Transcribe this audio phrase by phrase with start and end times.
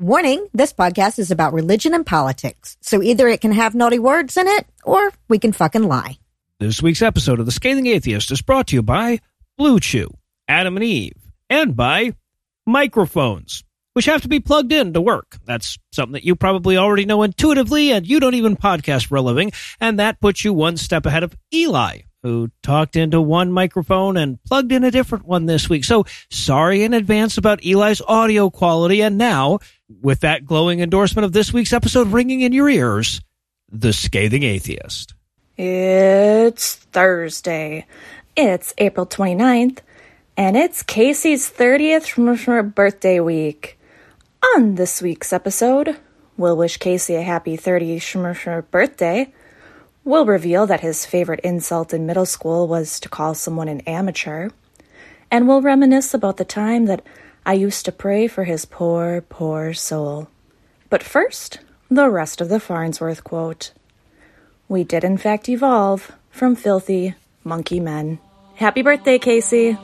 [0.00, 4.36] Warning this podcast is about religion and politics, so either it can have naughty words
[4.36, 6.18] in it or we can fucking lie.
[6.58, 9.20] This week's episode of The Scathing Atheist is brought to you by
[9.56, 10.12] Blue Chew,
[10.48, 12.12] Adam and Eve, and by
[12.66, 13.62] microphones,
[13.92, 15.38] which have to be plugged in to work.
[15.44, 19.22] That's something that you probably already know intuitively, and you don't even podcast for a
[19.22, 24.16] living, and that puts you one step ahead of Eli, who talked into one microphone
[24.16, 25.84] and plugged in a different one this week.
[25.84, 29.02] So sorry in advance about Eli's audio quality.
[29.02, 29.58] And now,
[30.00, 33.20] with that glowing endorsement of this week's episode ringing in your ears,
[33.70, 35.12] The Scathing Atheist.
[35.58, 37.86] It's Thursday.
[38.34, 39.80] It's April 29th,
[40.36, 43.78] and it's Casey's 30th birthday week.
[44.56, 45.98] On this week's episode,
[46.38, 49.30] we'll wish Casey a happy 30th birthday.
[50.04, 54.50] We'll reveal that his favorite insult in middle school was to call someone an amateur.
[55.30, 57.02] And we'll reminisce about the time that
[57.46, 60.28] I used to pray for his poor, poor soul.
[60.90, 63.72] But first, the rest of the Farnsworth quote.
[64.68, 68.18] We did, in fact, evolve from filthy monkey men.
[68.56, 69.78] Happy birthday, Casey!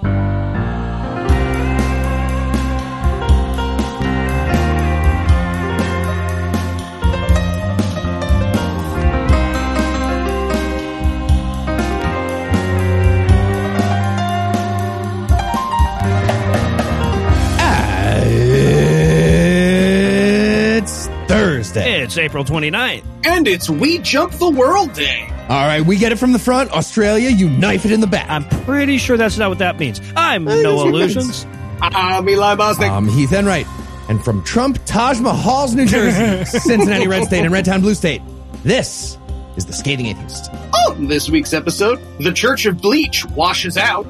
[22.01, 23.05] It's April 29th.
[23.27, 25.29] And it's We Jump the World Day.
[25.51, 26.73] All right, we get it from the front.
[26.73, 28.31] Australia, you knife it in the back.
[28.31, 30.01] I'm pretty sure that's not what that means.
[30.17, 31.47] I'm Hey, no that's what it illusions.
[31.83, 32.89] I'm Eli Bosnick.
[32.91, 33.67] I'm Heath Enright.
[34.09, 38.23] And from Trump, Taj Mahal's New Jersey, Cincinnati Red State, and Redtown Blue State,
[38.62, 39.19] this
[39.56, 40.51] is the Scathing Atheist.
[40.89, 44.06] On this week's episode, the Church of Bleach washes out.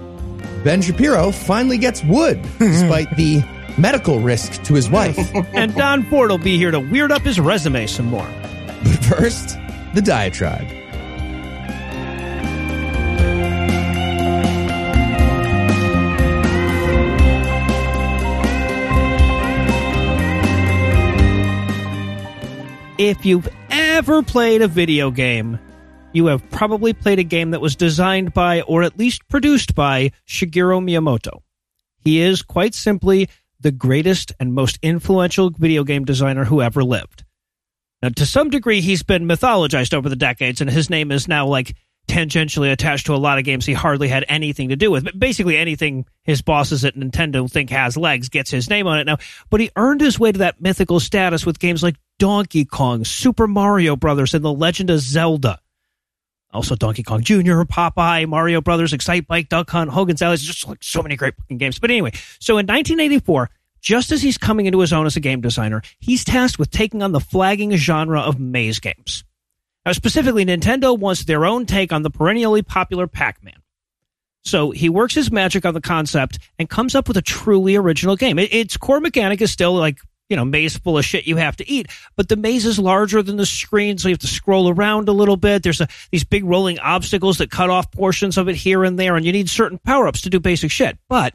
[0.62, 3.42] Ben Shapiro finally gets wood, despite the
[3.78, 5.18] medical risk to his wife.
[5.54, 8.28] and Don Ford will be here to weird up his resume some more.
[8.82, 9.58] But first,
[9.94, 10.68] the diatribe.
[22.98, 25.58] If you've ever played a video game,
[26.12, 30.12] you have probably played a game that was designed by, or at least produced by,
[30.28, 31.40] Shigeru Miyamoto.
[32.00, 37.24] He is, quite simply, the greatest and most influential video game designer who ever lived.
[38.02, 41.46] Now, to some degree, he's been mythologized over the decades, and his name is now
[41.46, 41.74] like
[42.08, 45.04] tangentially attached to a lot of games he hardly had anything to do with.
[45.04, 49.04] But basically, anything his bosses at Nintendo think has legs gets his name on it
[49.04, 49.18] now.
[49.50, 53.46] But he earned his way to that mythical status with games like Donkey Kong, Super
[53.46, 55.60] Mario Brothers, and The Legend of Zelda.
[56.52, 60.36] Also, Donkey Kong Jr., Popeye, Mario Brothers, Excitebike, Duck Hunt, Hogan's Alley.
[60.36, 61.78] Just like so many great fucking games.
[61.78, 63.50] But anyway, so in 1984,
[63.80, 67.02] just as he's coming into his own as a game designer, he's tasked with taking
[67.02, 69.24] on the flagging genre of maze games.
[69.86, 73.54] Now, specifically, Nintendo wants their own take on the perennially popular Pac Man.
[74.42, 78.16] So he works his magic on the concept and comes up with a truly original
[78.16, 78.38] game.
[78.38, 79.98] It, its core mechanic is still like,
[80.30, 83.22] you know, maze full of shit you have to eat, but the maze is larger
[83.22, 85.62] than the screen, so you have to scroll around a little bit.
[85.62, 89.16] There's a, these big rolling obstacles that cut off portions of it here and there,
[89.16, 90.96] and you need certain power ups to do basic shit.
[91.08, 91.34] But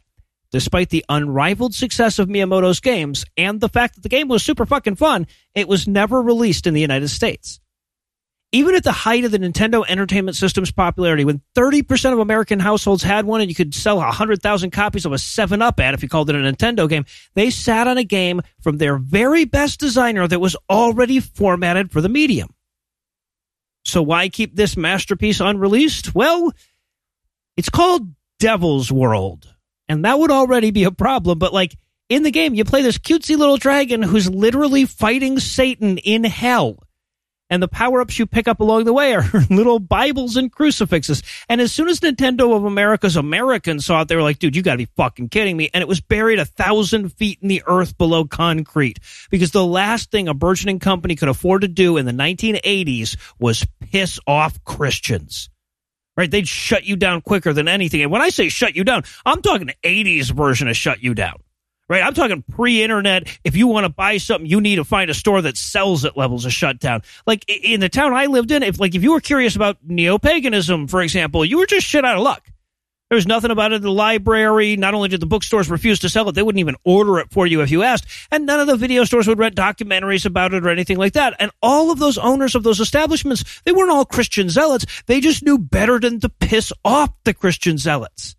[0.51, 4.65] despite the unrivaled success of Miyamoto's games and the fact that the game was super
[4.65, 7.59] fucking fun, it was never released in the United States.
[8.55, 13.03] Even at the height of the Nintendo Entertainment System's popularity, when 30% of American households
[13.03, 16.07] had one and you could sell 100,000 copies of a 7 Up ad if you
[16.07, 20.25] called it a Nintendo game, they sat on a game from their very best designer
[20.25, 22.47] that was already formatted for the medium.
[23.83, 26.15] So why keep this masterpiece unreleased?
[26.15, 26.53] Well,
[27.57, 28.07] it's called
[28.39, 29.53] Devil's World.
[29.89, 31.75] And that would already be a problem, but like
[32.07, 36.79] in the game, you play this cutesy little dragon who's literally fighting Satan in hell
[37.49, 41.21] and the power ups you pick up along the way are little Bibles and crucifixes.
[41.47, 44.61] And as soon as Nintendo of America's Americans saw it, they were like, dude, you
[44.61, 45.69] gotta be fucking kidding me.
[45.73, 50.11] And it was buried a thousand feet in the earth below concrete because the last
[50.11, 55.49] thing a burgeoning company could afford to do in the 1980s was piss off Christians.
[56.17, 56.31] Right?
[56.31, 58.01] They'd shut you down quicker than anything.
[58.01, 61.35] And when I say shut you down, I'm talking 80s version of shut you down
[61.89, 62.03] right?
[62.03, 63.27] I'm talking pre-internet.
[63.43, 66.17] If you want to buy something, you need to find a store that sells it.
[66.17, 67.01] Levels of shutdown.
[67.25, 70.87] Like in the town I lived in, if like if you were curious about neo-paganism,
[70.87, 72.47] for example, you were just shit out of luck.
[73.09, 74.77] There was nothing about it in the library.
[74.77, 77.45] Not only did the bookstores refuse to sell it, they wouldn't even order it for
[77.45, 78.07] you if you asked.
[78.31, 81.35] And none of the video stores would rent documentaries about it or anything like that.
[81.39, 84.85] And all of those owners of those establishments, they weren't all Christian zealots.
[85.05, 88.35] They just knew better than to piss off the Christian zealots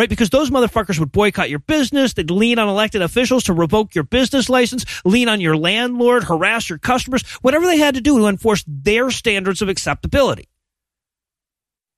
[0.00, 0.08] right?
[0.08, 2.14] Because those motherfuckers would boycott your business.
[2.14, 6.70] They'd lean on elected officials to revoke your business license, lean on your landlord, harass
[6.70, 10.48] your customers, whatever they had to do to enforce their standards of acceptability.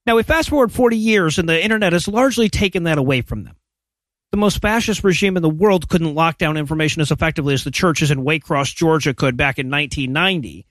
[0.05, 3.45] Now, we fast forward 40 years and the internet has largely taken that away from
[3.45, 3.55] them.
[4.31, 7.71] The most fascist regime in the world couldn't lock down information as effectively as the
[7.71, 10.65] churches in Waycross, Georgia could back in 1990.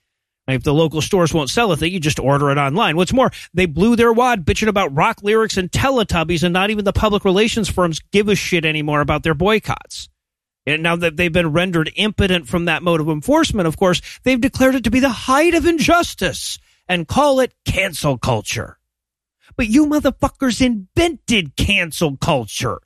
[0.47, 2.97] If the local stores won't sell it, thing, you just order it online.
[2.97, 6.83] What's more, they blew their wad bitching about rock lyrics and Teletubbies, and not even
[6.83, 10.09] the public relations firms give a shit anymore about their boycotts.
[10.65, 14.39] And now that they've been rendered impotent from that mode of enforcement, of course, they've
[14.39, 18.77] declared it to be the height of injustice and call it cancel culture.
[19.55, 22.79] But you motherfuckers invented cancel culture.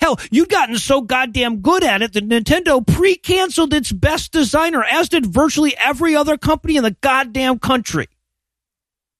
[0.00, 5.08] Hell, you'd gotten so goddamn good at it that Nintendo pre-canceled its best designer, as
[5.08, 8.08] did virtually every other company in the goddamn country.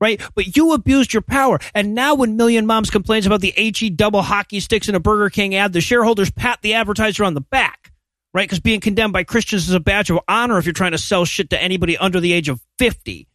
[0.00, 0.20] Right?
[0.34, 1.58] But you abused your power.
[1.74, 5.28] And now when Million Moms complains about the HE double hockey sticks in a Burger
[5.28, 7.92] King ad, the shareholders pat the advertiser on the back.
[8.32, 8.48] Right?
[8.48, 11.24] Because being condemned by Christians is a badge of honor if you're trying to sell
[11.24, 13.26] shit to anybody under the age of 50.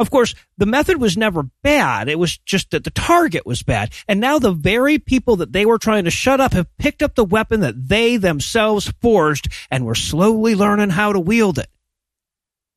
[0.00, 2.08] Of course, the method was never bad.
[2.08, 3.92] It was just that the target was bad.
[4.08, 7.14] And now the very people that they were trying to shut up have picked up
[7.14, 11.68] the weapon that they themselves forged and we're slowly learning how to wield it.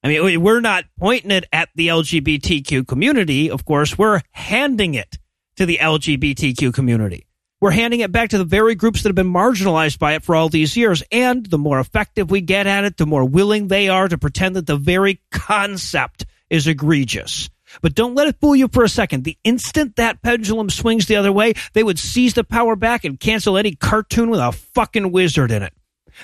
[0.03, 3.97] I mean, we're not pointing it at the LGBTQ community, of course.
[3.97, 5.17] We're handing it
[5.55, 7.25] to the LGBTQ community.
[7.59, 10.35] We're handing it back to the very groups that have been marginalized by it for
[10.35, 11.01] all these years.
[11.11, 14.55] And the more effective we get at it, the more willing they are to pretend
[14.55, 17.49] that the very concept is egregious.
[17.81, 19.23] But don't let it fool you for a second.
[19.23, 23.19] The instant that pendulum swings the other way, they would seize the power back and
[23.19, 25.73] cancel any cartoon with a fucking wizard in it.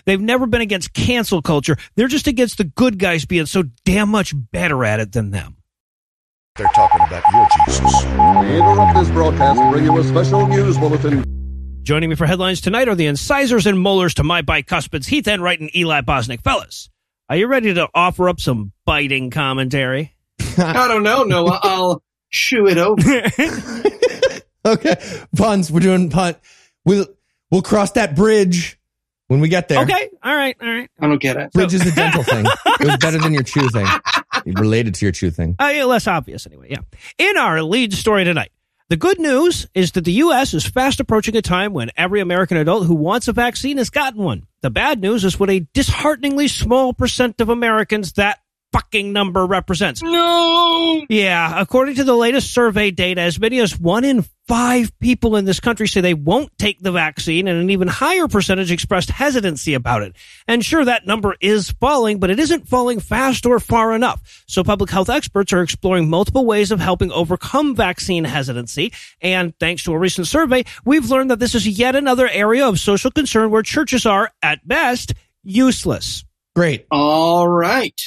[0.05, 1.77] They've never been against cancel culture.
[1.95, 5.57] They're just against the good guys being so damn much better at it than them.
[6.55, 8.05] They're talking about your Jesus.
[8.05, 11.23] We interrupt this broadcast to bring you a special news bulletin.
[11.83, 15.59] Joining me for headlines tonight are the incisors and molars to my bicuspids, Heath Enright
[15.59, 16.41] and Eli Bosnick.
[16.41, 16.89] Fellas,
[17.27, 20.12] are you ready to offer up some biting commentary?
[20.57, 21.59] I don't know, Noah.
[21.61, 23.01] I'll chew it over.
[24.65, 24.95] okay,
[25.35, 25.71] puns.
[25.71, 26.37] We're doing punt.
[26.85, 27.07] We'll
[27.51, 28.79] we'll cross that bridge
[29.27, 29.81] when we get there.
[29.81, 30.89] Okay, all right, all right.
[30.99, 31.51] I don't get it.
[31.53, 32.45] Bridge is a dental thing.
[32.79, 33.87] It was better than your chew thing.
[34.45, 35.55] Related to your chew thing.
[35.59, 36.67] Uh, yeah, less obvious anyway.
[36.69, 36.79] Yeah.
[37.17, 38.51] In our lead story tonight,
[38.89, 40.53] the good news is that the U.S.
[40.53, 44.21] is fast approaching a time when every American adult who wants a vaccine has gotten
[44.21, 44.45] one.
[44.61, 48.39] The bad news is what a dishearteningly small percent of Americans that
[48.73, 50.01] fucking number represents.
[50.01, 51.05] No.
[51.09, 55.45] Yeah, according to the latest survey data, as many as one in five people in
[55.45, 59.73] this country say they won't take the vaccine, and an even higher percentage expressed hesitancy
[59.73, 60.15] about it.
[60.47, 64.43] And sure, that number is falling, but it isn't falling fast or far enough.
[64.47, 68.91] So public health experts are exploring multiple ways of helping overcome vaccine hesitancy.
[69.21, 72.79] And thanks to a recent survey, we've learned that this is yet another area of
[72.79, 76.25] social concern where churches are, at best, useless.
[76.55, 76.85] Great.
[76.91, 77.99] All right.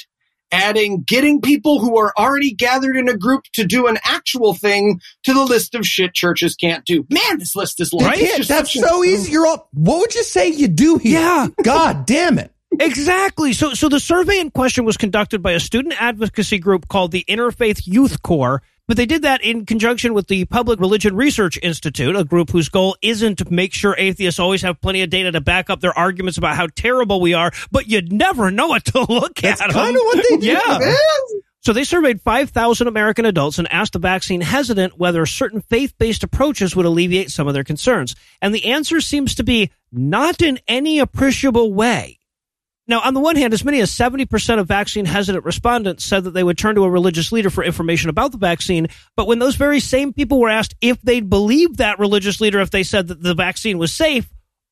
[0.52, 5.00] Adding getting people who are already gathered in a group to do an actual thing
[5.24, 7.04] to the list of shit churches can't do.
[7.10, 8.10] Man, this list is long.
[8.12, 9.32] They It's That's such a- so easy.
[9.32, 9.68] You're all.
[9.72, 11.20] What would you say you do here?
[11.20, 11.48] Yeah.
[11.64, 12.52] God damn it.
[12.78, 13.52] Exactly.
[13.52, 17.24] So, so the survey in question was conducted by a student advocacy group called the
[17.28, 22.14] Interfaith Youth Core, but they did that in conjunction with the Public Religion Research Institute,
[22.16, 25.40] a group whose goal isn't to make sure atheists always have plenty of data to
[25.40, 29.00] back up their arguments about how terrible we are, but you'd never know it to
[29.08, 29.70] look That's at.
[29.70, 29.96] kind them.
[29.96, 30.46] of what they do.
[30.46, 30.78] Yeah.
[31.62, 36.76] So they surveyed 5,000 American adults and asked the vaccine hesitant whether certain faith-based approaches
[36.76, 38.14] would alleviate some of their concerns.
[38.40, 42.20] And the answer seems to be not in any appreciable way.
[42.88, 46.30] Now, on the one hand, as many as 70% of vaccine hesitant respondents said that
[46.32, 48.86] they would turn to a religious leader for information about the vaccine.
[49.16, 52.70] But when those very same people were asked if they'd believe that religious leader if
[52.70, 54.28] they said that the vaccine was safe,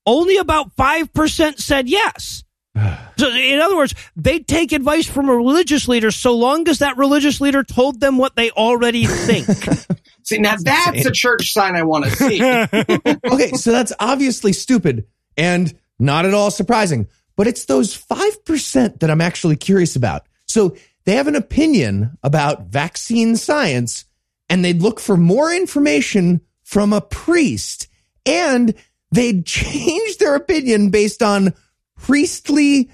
[0.06, 2.44] only about 5% said yes.
[3.16, 6.96] So, in other words, they'd take advice from a religious leader so long as that
[6.96, 9.46] religious leader told them what they already think.
[10.24, 12.42] See, now that's a church sign I want to see.
[12.42, 15.06] okay, so that's obviously stupid
[15.36, 17.06] and not at all surprising.
[17.36, 20.26] But it's those 5% that I'm actually curious about.
[20.46, 24.04] So they have an opinion about vaccine science
[24.48, 27.88] and they'd look for more information from a priest
[28.24, 28.74] and
[29.10, 31.54] they'd change their opinion based on
[31.96, 32.90] priestly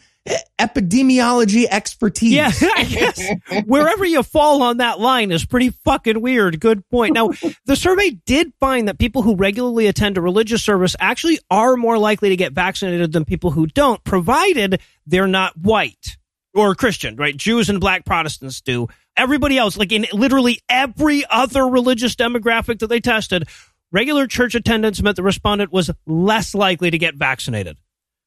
[0.59, 2.33] epidemiology expertise.
[2.33, 6.61] Yeah, I guess wherever you fall on that line is pretty fucking weird.
[6.61, 7.15] Good point.
[7.15, 7.31] Now,
[7.65, 11.99] the survey did find that people who regularly attend a religious service actually are more
[11.99, 16.19] likely to get vaccinated than people who don't, provided they're not white
[16.55, 17.37] or Christian, right?
[17.37, 18.89] Jews and black Protestants do.
[19.17, 23.49] Everybody else, like in literally every other religious demographic that they tested,
[23.93, 27.77] regular church attendance meant the respondent was less likely to get vaccinated,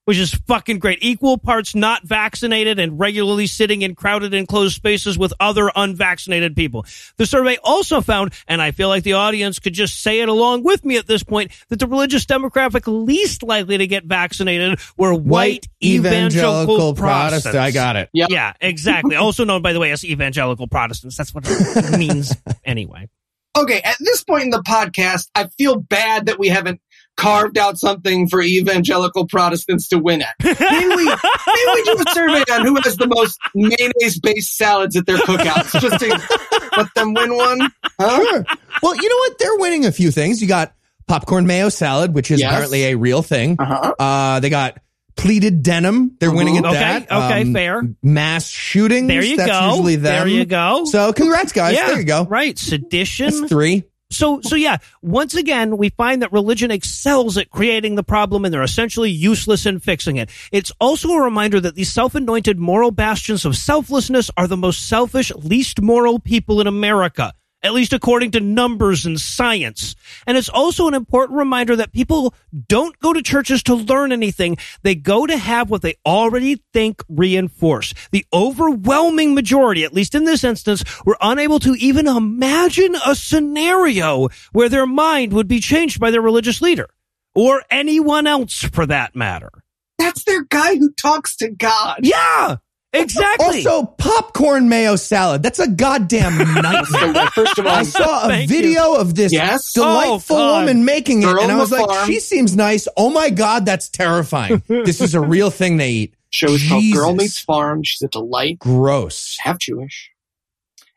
[0.05, 0.99] which is fucking great.
[1.01, 6.85] Equal parts not vaccinated and regularly sitting in crowded enclosed spaces with other unvaccinated people.
[7.17, 10.63] The survey also found, and I feel like the audience could just say it along
[10.63, 15.13] with me at this point, that the religious demographic least likely to get vaccinated were
[15.13, 17.57] white, evangelical, Protestants.
[17.57, 18.09] I got it.
[18.13, 18.29] Yep.
[18.29, 19.15] Yeah, exactly.
[19.15, 21.17] also known, by the way, as evangelical Protestants.
[21.17, 23.09] That's what it means anyway.
[23.55, 26.81] Okay, at this point in the podcast, I feel bad that we haven't
[27.15, 30.35] carved out something for evangelical Protestants to win at.
[30.43, 30.55] Maybe
[30.87, 35.17] we, maybe we do a survey on who has the most mayonnaise-based salads at their
[35.17, 37.59] cookouts, just to let them win one.
[37.99, 38.23] Huh?
[38.29, 38.45] Sure.
[38.81, 39.37] Well, you know what?
[39.39, 40.41] They're winning a few things.
[40.41, 40.73] You got
[41.07, 42.49] popcorn mayo salad, which is Yes.
[42.51, 43.57] apparently a real thing.
[43.59, 43.93] Uh-huh.
[43.99, 44.79] Uh, they got
[45.15, 46.17] pleated denim.
[46.19, 47.11] They're winning at Okay, that.
[47.11, 47.83] okay, fair.
[48.01, 49.07] Mass shootings.
[49.07, 49.69] There you that's go.
[49.69, 50.03] Usually them.
[50.15, 50.85] There you go.
[50.85, 51.75] So congrats, guys.
[51.75, 52.25] yeah, There you go.
[52.25, 53.29] Right, sedition.
[53.29, 53.83] That's three.
[54.13, 58.53] So, so yeah, once again, we find that religion excels at creating the problem and
[58.53, 60.29] they're essentially useless in fixing it.
[60.51, 65.31] It's also a reminder that these self-anointed moral bastions of selflessness are the most selfish,
[65.35, 67.33] least moral people in America.
[67.63, 69.95] At least according to numbers and science.
[70.27, 72.33] And it's also an important reminder that people
[72.67, 74.57] don't go to churches to learn anything.
[74.81, 77.95] They go to have what they already think reinforced.
[78.11, 84.27] The overwhelming majority, at least in this instance, were unable to even imagine a scenario
[84.51, 86.89] where their mind would be changed by their religious leader.
[87.33, 89.49] Or anyone else for that matter.
[89.97, 91.99] That's their guy who talks to God.
[92.03, 92.57] Yeah!
[92.93, 93.65] Exactly!
[93.65, 95.41] Also, popcorn mayo salad.
[95.41, 97.27] That's a goddamn nightmare.
[97.31, 99.73] First of all, I saw a video of this Yes.
[99.73, 102.07] delightful Oh, woman making it, Girl and I was like, farm.
[102.07, 102.87] she seems nice.
[102.95, 104.61] Oh my God, that's terrifying.
[104.67, 106.13] this is a real thing they eat.
[106.29, 107.81] show is called Girl Meets Farm.
[107.83, 108.59] She's a delight.
[108.59, 109.37] Gross.
[109.41, 110.11] half Jewish.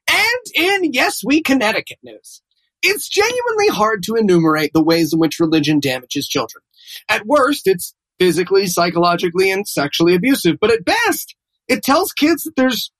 [0.08, 0.44] And
[0.82, 2.42] in Yes We Connecticut news,
[2.82, 6.62] it's genuinely hard to enumerate the ways in which religion damages children.
[7.08, 11.34] At worst, it's physically, psychologically, and sexually abusive, but at best,
[11.68, 12.90] it tells kids that there's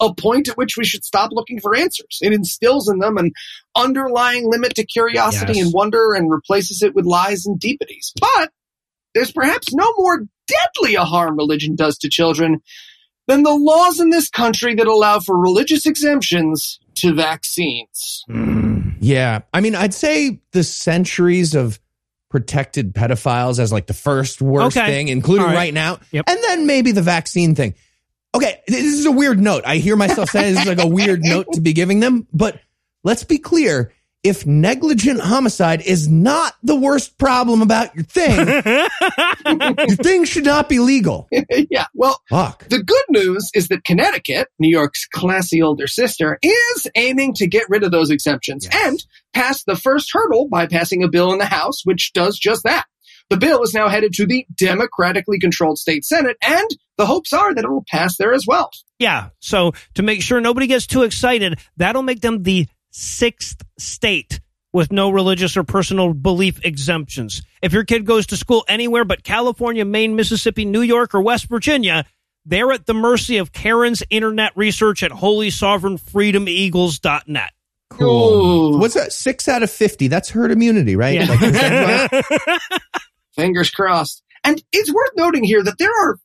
[0.00, 2.18] a point at which we should stop looking for answers.
[2.20, 3.32] It instills in them an
[3.74, 5.64] underlying limit to curiosity Yes.
[5.64, 8.12] and wonder and replaces it with lies and deepities.
[8.20, 8.50] But
[9.14, 12.60] there's perhaps no more deadly a harm religion does to children
[13.26, 18.22] than the laws in this country that allow for religious exemptions to vaccines.
[18.28, 19.40] Mm, yeah.
[19.54, 21.80] I mean, I'd say the centuries of
[22.30, 24.86] protected pedophiles as like the first worst Okay.
[24.86, 25.56] thing, including All right.
[25.56, 25.74] right.
[25.74, 25.98] now.
[26.12, 26.24] Yep.
[26.28, 27.74] And then maybe the vaccine thing.
[28.36, 28.60] Okay.
[28.68, 29.64] This is a weird note.
[29.66, 32.60] I hear myself saying this is like a weird note to be giving them, but
[33.04, 33.92] let's be clear.
[34.22, 38.34] If negligent homicide is not the worst problem about your thing,
[39.46, 41.28] your thing should not be legal.
[41.70, 42.68] yeah, well, Fuck.
[42.68, 47.66] the good news is that Connecticut, New York's classy older sister, is aiming to get
[47.68, 51.44] rid of those exemptions and pass the first hurdle by passing a bill in the
[51.46, 52.86] House, which does just that.
[53.28, 57.54] The bill is now headed to the democratically controlled state Senate, and the hopes are
[57.54, 58.70] that it will pass there as well.
[58.98, 59.28] Yeah.
[59.40, 64.40] So to make sure nobody gets too excited, that'll make them the sixth state
[64.72, 67.42] with no religious or personal belief exemptions.
[67.62, 71.48] If your kid goes to school anywhere but California, Maine, Mississippi, New York, or West
[71.48, 72.04] Virginia,
[72.44, 77.52] they're at the mercy of Karen's internet research at holysovereignfreedomeagles.net.
[78.02, 78.78] Ooh.
[78.78, 79.12] What's that?
[79.12, 80.08] Six out of 50.
[80.08, 81.14] That's herd immunity, right?
[81.14, 81.26] Yeah.
[81.26, 82.40] Like, percent-wise?
[83.36, 84.22] Fingers crossed.
[84.44, 86.18] And it's worth noting here that there are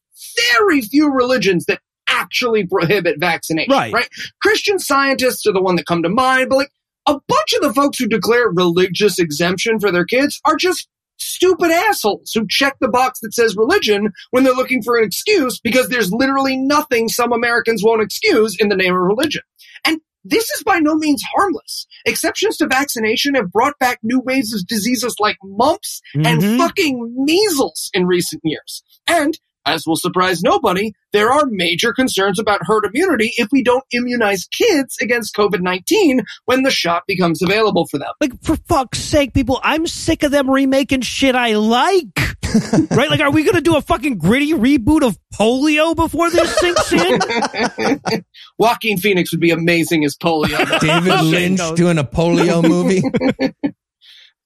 [0.53, 3.71] very few religions that actually prohibit vaccination.
[3.71, 3.93] Right.
[3.93, 4.09] Right.
[4.41, 6.71] Christian scientists are the one that come to mind, but like
[7.07, 10.87] a bunch of the folks who declare religious exemption for their kids are just
[11.17, 15.59] stupid assholes who check the box that says religion when they're looking for an excuse
[15.59, 19.41] because there's literally nothing some Americans won't excuse in the name of religion.
[19.85, 21.87] And this is by no means harmless.
[22.05, 26.57] Exceptions to vaccination have brought back new waves of diseases like mumps and Mhm.
[26.57, 28.83] fucking measles in recent years.
[29.07, 33.83] And as will surprise nobody, there are major concerns about herd immunity if we don't
[33.91, 38.09] immunize kids against COVID-19 when the shot becomes available for them.
[38.19, 42.37] Like, for fuck's sake, people, I'm sick of them remaking shit I like.
[42.91, 43.09] right?
[43.09, 46.91] Like, are we going to do a fucking gritty reboot of polio before this sinks
[46.93, 48.23] in?
[48.57, 50.79] Joaquin Phoenix would be amazing as polio.
[50.79, 53.01] David Lynch doing a polio movie.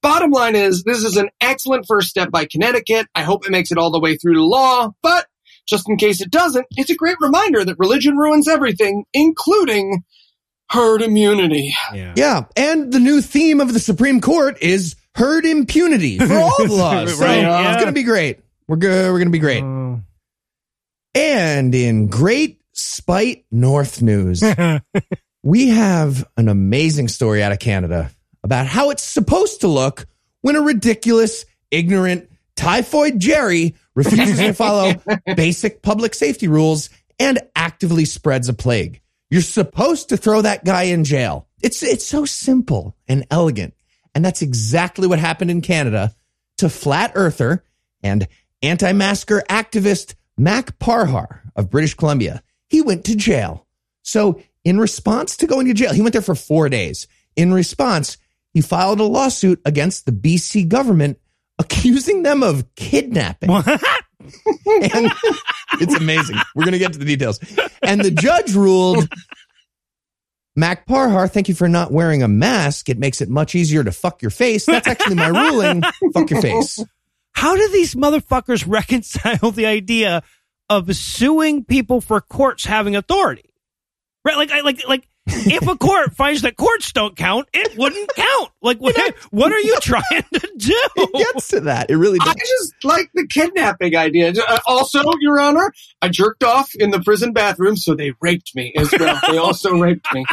[0.01, 3.07] Bottom line is, this is an excellent first step by Connecticut.
[3.15, 5.25] I hope it makes it all the way through to law, but
[5.67, 10.03] just in case it doesn't, it's a great reminder that religion ruins everything, including
[10.69, 11.73] herd immunity.
[11.93, 12.13] Yeah.
[12.15, 16.67] Yeah, and the new theme of the Supreme Court is herd impunity for all the
[16.73, 17.17] laws.
[17.17, 18.39] So Right, it's going to be great.
[18.67, 19.11] We're good.
[19.11, 19.63] We're going to be great.
[19.63, 20.01] Oh.
[21.13, 24.43] And in great spite North news,
[25.43, 28.11] we have an amazing story out of Canada
[28.43, 30.05] about how it's supposed to look
[30.41, 34.93] when a ridiculous, ignorant, typhoid Jerry refuses to follow
[35.35, 39.01] basic public safety rules and actively spreads a plague.
[39.29, 41.47] You're supposed to throw that guy in jail.
[41.61, 43.73] It's, it's so simple and elegant.
[44.15, 46.15] And that's exactly what happened in Canada
[46.57, 47.63] to flat earther
[48.01, 48.27] and
[48.63, 52.41] anti-masker activist Mak Parhar of British Columbia.
[52.67, 53.67] He went to jail.
[54.01, 57.07] So in response to going to jail, he went there for four days.
[57.35, 58.17] In response,
[58.53, 61.19] he filed a lawsuit against the BC government
[61.59, 63.49] accusing them of kidnapping.
[63.49, 65.11] and
[65.79, 66.37] it's amazing.
[66.55, 67.39] We're going to get to the details.
[67.81, 69.07] And the judge ruled
[70.55, 72.87] Mak Parhar, thank you for not wearing a mask.
[72.89, 74.65] It makes it much easier to fuck your face.
[74.65, 75.81] That's actually my ruling.
[76.13, 76.79] fuck your face.
[77.33, 80.23] How do these motherfuckers reconcile the idea
[80.69, 83.49] of suing people for courts having authority?
[84.23, 84.37] Right?
[84.37, 88.51] Like, I- like, like, if a court finds that courts don't count, it wouldn't count.
[88.61, 88.95] Like, what,
[89.31, 90.87] what are you trying to do?
[90.95, 91.89] It gets to that.
[91.89, 92.29] It really does.
[92.29, 94.33] I just like the kidnapping idea.
[94.47, 98.71] Uh, also, Your Honor, I jerked off in the prison bathroom, so they raped me
[98.77, 99.19] as well.
[99.27, 100.25] they also raped me.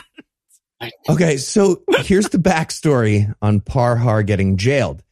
[1.09, 5.03] Okay, so here's the backstory on Parhar getting jailed.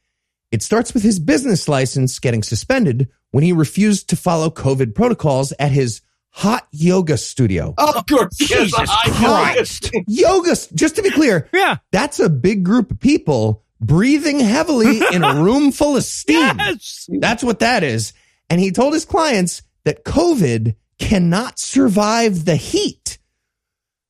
[0.51, 5.53] It starts with his business license getting suspended when he refused to follow COVID protocols
[5.59, 6.01] at his
[6.31, 7.75] hot yoga studio.
[7.79, 9.91] Of course, yes, Jesus Christ.
[10.07, 11.77] Yoga, just to be clear, Yeah.
[11.93, 16.57] that's a big group of people breathing heavily in a room full of steam.
[16.59, 17.09] Yes.
[17.11, 18.13] That's what that is.
[18.49, 23.19] And he told his clients that COVID cannot survive the heat.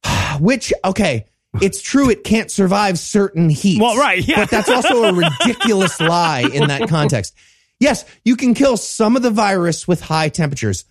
[0.40, 1.26] Which, okay,
[1.61, 3.80] it's true it can't survive certain heat.
[3.80, 4.37] Well, right, yeah.
[4.37, 7.35] But that's also a ridiculous lie in that context.
[7.78, 10.85] Yes, you can kill some of the virus with high temperatures,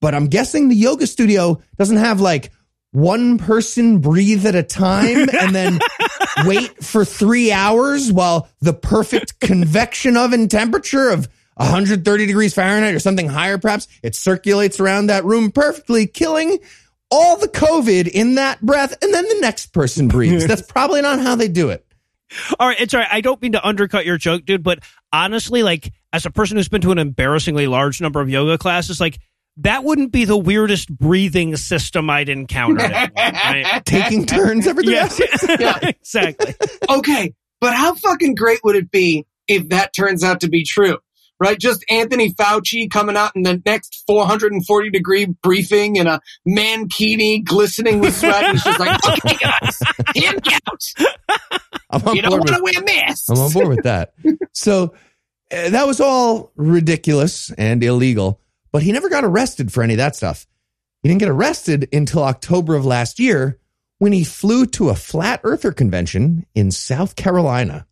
[0.00, 2.50] but I'm guessing the yoga studio doesn't have like
[2.90, 5.78] one person breathe at a time and then
[6.44, 12.98] wait for three hours while the perfect convection oven temperature of 130 degrees Fahrenheit or
[12.98, 16.58] something higher, perhaps, it circulates around that room perfectly, killing
[17.14, 18.96] all the COVID in that breath.
[19.00, 20.46] And then the next person breathes.
[20.48, 21.86] That's probably not how they do it.
[22.58, 23.08] All right, it's all right.
[23.12, 24.80] I don't mean to undercut your joke, dude, but
[25.12, 29.00] honestly, like as a person who's been to an embarrassingly large number of yoga classes,
[29.00, 29.20] like
[29.58, 32.90] that wouldn't be the weirdest breathing system I'd encountered.
[33.16, 33.82] right?
[33.84, 35.08] Taking turns every day.
[35.60, 36.56] yeah, exactly.
[36.90, 40.98] Okay, but how fucking great would it be if that turns out to be true?
[41.40, 41.58] Right?
[41.58, 48.00] Just Anthony Fauci coming out in the next 440 degree briefing in a mankini glistening
[48.00, 48.52] with sweat.
[48.52, 49.78] He's just like, okay, guys,
[50.14, 51.50] hand out.
[51.90, 53.28] I'm on You don't want to wear masks.
[53.28, 54.14] I'm on board with that.
[54.52, 54.94] So
[55.52, 58.40] uh, that was all ridiculous and illegal,
[58.72, 60.46] but he never got arrested for any of that stuff.
[61.02, 63.58] He didn't get arrested until October of last year
[63.98, 67.86] when he flew to a flat earther convention in South Carolina.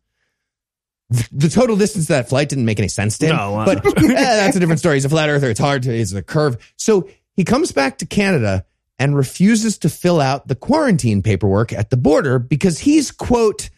[1.31, 3.35] The total distance of that flight didn't make any sense to him.
[3.35, 3.65] No, uh.
[3.65, 4.95] but eh, that's a different story.
[4.95, 5.49] He's a flat earther.
[5.49, 6.73] It's hard to, it's a curve.
[6.75, 8.65] So he comes back to Canada
[8.99, 13.69] and refuses to fill out the quarantine paperwork at the border because he's, quote,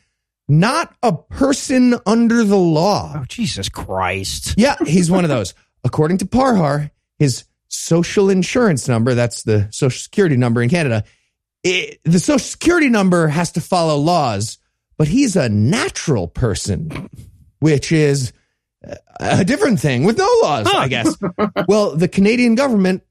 [0.47, 3.13] not a person under the law.
[3.15, 4.55] Oh, Jesus Christ.
[4.57, 5.53] Yeah, he's one of those.
[5.83, 11.03] According to Parhar, his social insurance number, that's the social security number in Canada,
[11.63, 14.59] it, the social security number has to follow laws,
[14.97, 17.09] but he's a natural person,
[17.59, 18.33] which is
[19.19, 21.15] a different thing with no laws, I guess.
[21.67, 23.03] well, the Canadian government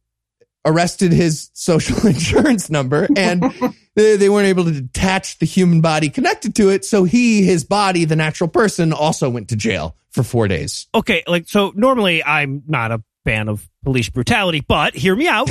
[0.64, 3.42] arrested his social insurance number and
[3.96, 6.84] they, they weren't able to detach the human body connected to it.
[6.84, 10.86] So he, his body, the natural person, also went to jail for four days.
[10.94, 15.48] Okay, like so normally I'm not a fan of police brutality, but hear me out.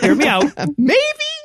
[0.00, 0.44] hear me out.
[0.78, 0.98] Maybe.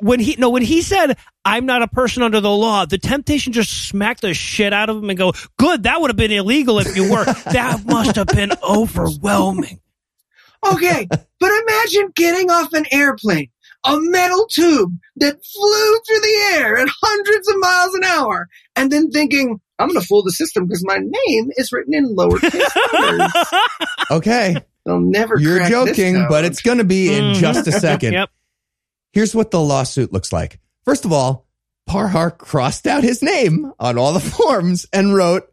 [0.03, 3.53] When he no, when he said I'm not a person under the law, the temptation
[3.53, 6.79] just smacked the shit out of him and go, "Good, that would have been illegal
[6.79, 9.79] if you were." that must have been overwhelming.
[10.65, 13.49] Okay, but imagine getting off an airplane,
[13.85, 18.91] a metal tube that flew through the air at hundreds of miles an hour, and
[18.91, 22.75] then thinking, I'm going to fool the system because my name is written in lowercase
[22.93, 23.33] letters.
[24.11, 24.55] Okay.
[24.85, 26.29] They'll never You're crack joking, code.
[26.29, 27.79] but it's going to be in just a mm.
[27.79, 28.13] second.
[28.13, 28.29] Yep.
[29.13, 30.59] Here's what the lawsuit looks like.
[30.83, 31.47] First of all,
[31.89, 35.47] Parhar crossed out his name on all the forms and wrote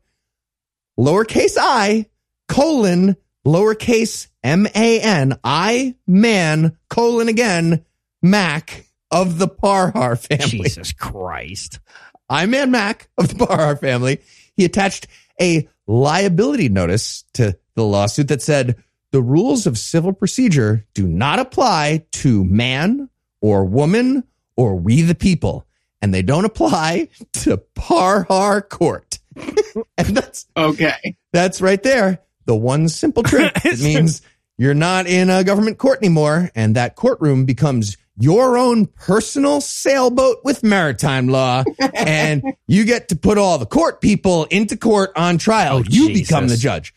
[0.98, 2.06] lowercase i
[2.46, 7.84] colon lowercase m a n i man colon again
[8.22, 10.68] Mak of the Parhar family.
[10.68, 11.80] Jesus Christ.
[12.28, 14.20] I'm Man Mak of the Parhar family.
[14.54, 15.06] He attached
[15.40, 18.76] a liability notice to the lawsuit that said
[19.10, 23.08] the rules of civil procedure do not apply to man
[23.40, 24.24] or woman
[24.56, 25.66] or we the people,
[26.02, 29.18] and they don't apply to Parhar court.
[29.96, 31.16] and that's Okay.
[31.32, 32.20] that's right there.
[32.46, 33.52] The one simple trick.
[33.64, 34.22] It means
[34.58, 40.38] you're not in a government court anymore, and that courtroom becomes your own personal sailboat
[40.44, 45.38] with maritime law, and you get to put all the court people into court on
[45.38, 45.76] trial.
[45.78, 46.28] Oh, you Jesus.
[46.28, 46.92] become the judge.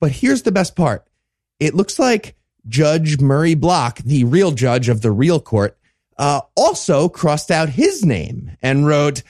[0.00, 1.06] But here's the best part.
[1.60, 2.36] It looks like
[2.68, 5.76] Judge Murray Block, the real judge of the real court,
[6.22, 9.22] uh, also crossed out his name and wrote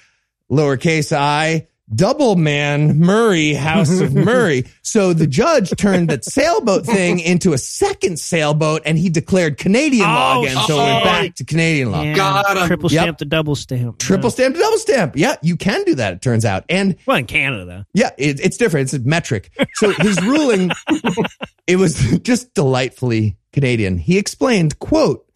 [0.51, 4.65] lowercase i double man Murray House of Murray.
[4.81, 10.07] So the judge turned that sailboat thing into a second sailboat and he declared Canadian
[10.09, 10.57] law Oh, again.
[10.67, 11.05] So it went shit.
[11.05, 12.03] back to Canadian law.
[12.03, 12.67] Yeah, Got 'em.
[12.67, 13.03] triple Yep.
[13.03, 13.99] stamp to double stamp.
[13.99, 15.17] Triple stamp to double stamp.
[15.17, 16.65] Yeah, you can do that, it turns out.
[16.71, 18.85] And Well, in Canada, yeah, it, it's different.
[18.87, 19.51] It's a metric.
[19.75, 20.71] So his ruling,
[21.67, 23.99] it was just delightfully Canadian.
[23.99, 25.27] He explained, quote,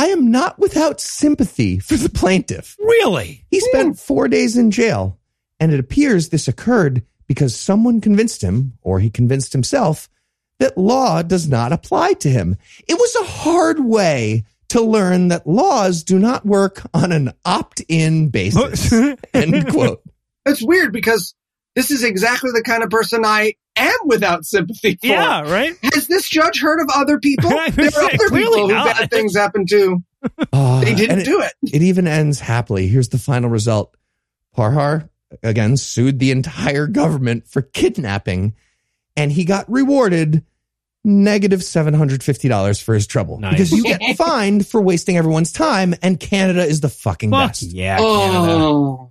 [0.00, 2.74] I am not without sympathy for the plaintiff.
[2.78, 3.44] Really?
[3.50, 3.92] He spent hmm.
[3.92, 5.18] four days in jail,
[5.60, 10.08] and it appears this occurred because someone convinced him, or he convinced himself,
[10.58, 12.56] that law does not apply to him.
[12.88, 18.30] It was a hard way to learn that laws do not work on an opt-in
[18.30, 18.90] basis.
[19.34, 20.02] End quote.
[20.46, 21.34] That's weird because
[21.76, 25.06] this is exactly the kind of person I am without sympathy for.
[25.06, 25.76] yeah, right?
[25.94, 27.50] Has this judge heard of other people?
[27.70, 28.86] There are other people who not.
[28.98, 30.02] bad things happen to.
[30.52, 31.52] Uh, They didn't it- do it.
[31.72, 32.88] It even ends happily.
[32.88, 33.96] Here's the final result.
[34.56, 35.08] Parhar
[35.44, 38.54] again sued the entire government for kidnapping,
[39.16, 40.44] and he got rewarded
[41.04, 43.38] negative $750 for his trouble.
[43.38, 43.52] Nice.
[43.52, 47.62] Because you get fined for wasting everyone's time, and Canada is the fucking Fuck best.
[47.62, 48.38] yeah, Canada.
[48.38, 49.09] Oh, And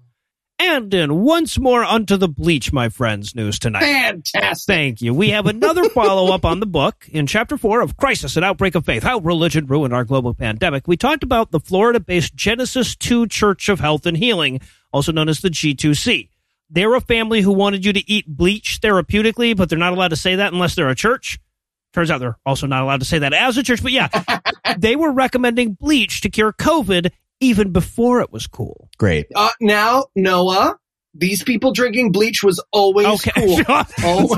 [0.60, 3.82] in once more unto the bleach, my friends, news tonight.
[3.82, 4.68] fantastic.
[4.68, 5.14] Thank you.
[5.14, 7.08] We have another follow up on the book.
[7.10, 10.88] In chapter four of Crisis and Outbreak of Faith How Religion Ruined Our Global Pandemic,
[10.88, 14.60] we talked about the Florida based Genesis 2 Church of Health and Healing,
[14.92, 16.30] also known as the G2C.
[16.70, 20.16] They're a family who wanted you to eat bleach therapeutically, but they're not allowed to
[20.16, 21.40] say that unless they're a church.
[21.94, 24.10] Turns out they're also not allowed to say that as a church, but yeah,
[24.78, 28.90] they were recommending bleach to cure COVID even before it was cool.
[28.98, 29.28] Great.
[29.36, 30.78] Uh, now, Noah,
[31.14, 33.32] these people drinking bleach was always Okay.
[33.36, 33.60] cool.
[34.04, 34.36] Oh,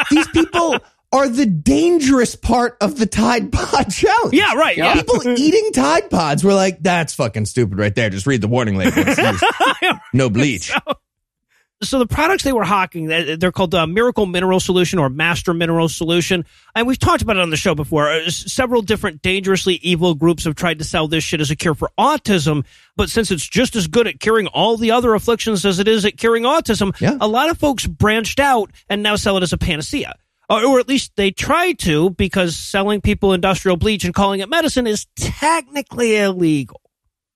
[0.10, 0.76] These people
[1.12, 4.34] are the dangerous part of the Tide Pod challenge.
[4.34, 4.76] yeah, right.
[4.76, 4.94] Yeah.
[4.94, 8.10] People eating Tide Pods were like, that's fucking stupid right there.
[8.10, 9.04] Just read the warning label.
[10.12, 10.72] No bleach.
[10.72, 10.78] so
[11.90, 15.88] the products they were hawking they're they're called uh, miracle mineral solution or master mineral
[15.88, 16.44] solution.
[16.74, 18.10] And we've talked about it on the show before.
[18.10, 21.74] Uh, several different dangerously evil groups have tried to sell this shit as a cure
[21.74, 22.64] for autism.
[22.96, 26.04] But since it's just as good at curing all the other afflictions as it is
[26.04, 27.16] at curing autism Yeah.
[27.20, 30.14] a lot of folks branched out and now sell it as a panacea.
[30.50, 34.86] Or at least they try to because selling people industrial bleach and calling it medicine
[34.86, 36.80] is technically illegal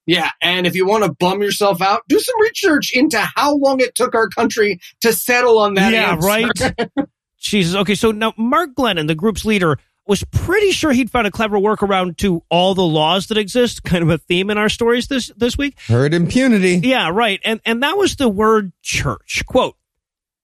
[0.09, 0.31] yeah.
[0.41, 3.95] And if you want to bum yourself out, do some research into how long it
[3.95, 5.93] took our country to settle on that.
[5.93, 6.27] yeah, answer.
[6.27, 7.09] right.
[7.39, 7.77] Jesus.
[7.77, 11.59] Okay, so now Mark Grenon, the group's leader, was pretty sure he'd found a clever
[11.59, 13.83] workaround to all the laws that exist.
[13.85, 15.79] Kind of a theme in our stories this this week.
[15.87, 16.81] Herd impunity.
[16.83, 17.39] Yeah, right.
[17.45, 19.45] And and that was the word church.
[19.47, 19.77] Quote.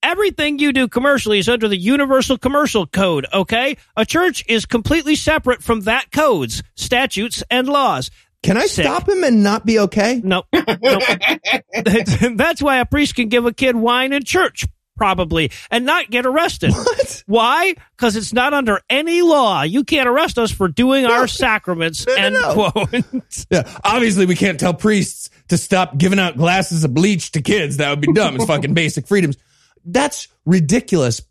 [0.03, 3.79] Everything you do commercially is under the Universal Commercial Code, okay?
[3.97, 8.11] A church is completely separate from that codes, statutes, and laws.
[8.45, 8.85] Can I Sick.
[8.85, 10.21] stop him and not be okay?
[10.23, 10.47] Nope.
[10.53, 11.03] nope.
[12.37, 16.27] That's why a priest can give a kid wine in church, probably, and not get
[16.27, 16.73] arrested.
[16.85, 17.23] What?
[17.27, 17.75] Why?
[17.97, 19.63] Because it's not under any law.
[19.63, 22.07] You can't arrest us for doing our sacraments.
[22.07, 22.53] No, no, end no.
[22.71, 22.89] quote.
[23.51, 27.79] Yeah, obviously we can't tell priests to stop giving out glasses of bleach to kids.
[27.79, 28.37] That would be dumb.
[28.37, 29.39] It's fucking basic freedoms.
[29.87, 31.23] That's ridiculous.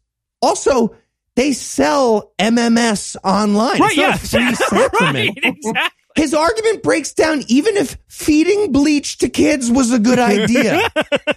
[0.42, 0.96] Also,
[1.36, 3.80] they sell MMS online.
[3.80, 3.92] right?
[3.98, 4.50] It's not Yeah.
[4.50, 5.40] a free sacrament.
[5.44, 5.56] right.
[5.56, 5.90] Exactly.
[6.16, 10.90] His argument breaks down even if feeding bleach to kids was a good idea.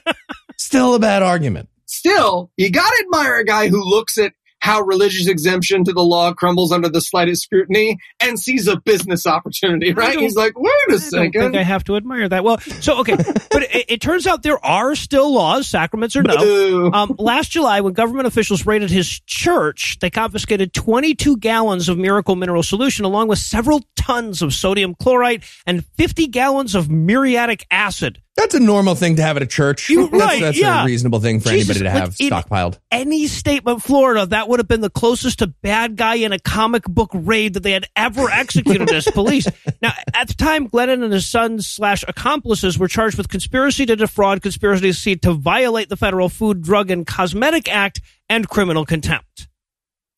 [0.58, 1.68] Still a bad argument.
[1.86, 4.32] Still, you gotta admire a guy who looks at
[4.66, 9.24] how religious exemption to the law crumbles under the slightest scrutiny and sees a business
[9.24, 10.18] opportunity, right?
[10.18, 11.56] He's like, wait a I don't think second.
[11.56, 12.42] I have to admire that.
[12.42, 16.90] Well, so okay, but it, it turns out there are still laws, sacraments or no.
[16.92, 22.34] Um, last July, when government officials raided his church, they confiscated 22 gallons of Miracle
[22.34, 28.20] Mineral Solution, along with several tons of sodium chloride and 50 gallons of muriatic acid.
[28.36, 29.88] That's a normal thing to have at a church.
[29.88, 30.82] You- that's right, that's yeah.
[30.82, 32.78] a reasonable thing for Jesus, anybody to have stockpiled.
[32.90, 36.38] Any state but Florida, that would have been the closest to bad guy in a
[36.38, 39.46] comic book raid that they had ever executed as police.
[39.82, 43.94] Now, at the time, Grenon and his sons slash accomplices were charged with conspiracy to
[43.94, 49.48] defraud, conspiracy to violate the Federal Food, Drug, and Cosmetic Act, and criminal contempt.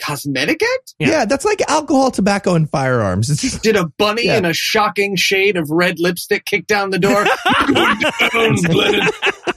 [0.00, 0.94] Cosmetic act?
[0.98, 1.08] Yeah.
[1.08, 1.24] Yeah.
[1.24, 3.30] that's like alcohol, tobacco, and firearms.
[3.30, 4.38] It's just Did a bunny Yeah.
[4.38, 7.24] in a shocking shade of red lipstick kick down the door?
[7.24, 9.10] Good Grenon.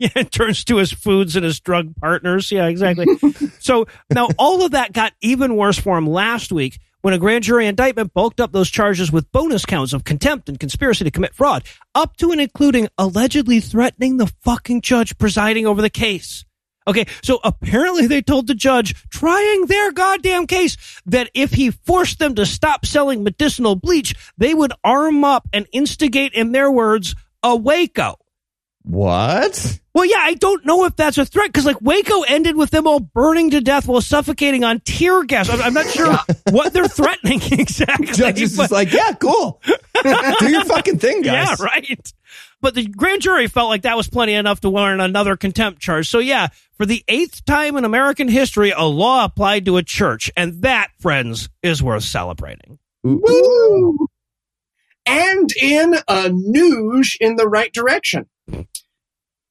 [0.00, 2.50] Yeah, it turns to his foods and his drug partners.
[2.50, 3.06] Yeah, exactly.
[3.60, 7.44] so now all of that got even worse for him last week when a grand
[7.44, 11.32] jury indictment bulked up those charges with bonus counts of contempt and conspiracy to commit
[11.32, 11.62] fraud,
[11.94, 16.44] up to and including allegedly threatening the fucking judge presiding over the case.
[16.88, 22.18] Okay, so apparently they told the judge trying their goddamn case that if he forced
[22.18, 27.14] them to stop selling medicinal bleach, they would arm up and instigate, in their words,
[27.42, 28.16] a Waco.
[28.82, 29.80] What?
[29.92, 32.86] Well, yeah, I don't know if that's a threat because, like, Waco ended with them
[32.86, 35.50] all burning to death while suffocating on tear gas.
[35.50, 36.16] I'm, I'm not sure
[36.50, 38.06] what they're threatening exactly.
[38.06, 39.60] Judge is just like, yeah, cool.
[40.02, 41.58] Do your fucking thing, guys.
[41.60, 42.12] yeah, right.
[42.60, 46.08] But the grand jury felt like that was plenty enough to warrant another contempt charge.
[46.08, 46.48] So, yeah,
[46.78, 50.30] for the eighth time in American history, a law applied to a church.
[50.36, 52.78] And that, friends, is worth celebrating.
[53.02, 54.06] Woo!
[55.04, 58.26] And in a news in the right direction.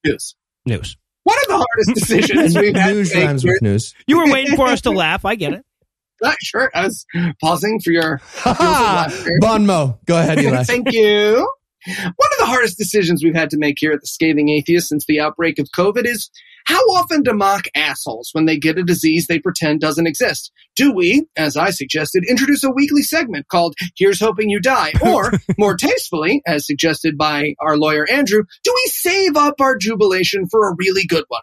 [0.03, 0.35] News.
[0.65, 0.97] News.
[1.23, 3.53] One of the hardest decisions we've had news to make rhymes here.
[3.53, 3.93] with news.
[4.07, 5.25] You were waiting for us to laugh.
[5.25, 5.63] I get it.
[6.19, 7.05] Uh, sure, I was
[7.39, 8.55] pausing for your Ha
[9.07, 9.29] laughter.
[9.39, 9.99] Bonmo.
[10.07, 10.63] Go ahead, Eli.
[10.63, 11.47] Thank you.
[11.85, 15.05] One of the hardest decisions we've had to make here at the Scathing Atheist since
[15.05, 16.29] the outbreak of COVID is
[16.65, 20.51] how often to mock assholes when they get a disease they pretend doesn't exist.
[20.75, 24.91] Do we, as I suggested, introduce a weekly segment called Here's Hoping You Die?
[25.01, 30.47] Or, more tastefully, as suggested by our lawyer Andrew, do we save up our jubilation
[30.49, 31.41] for a really good one?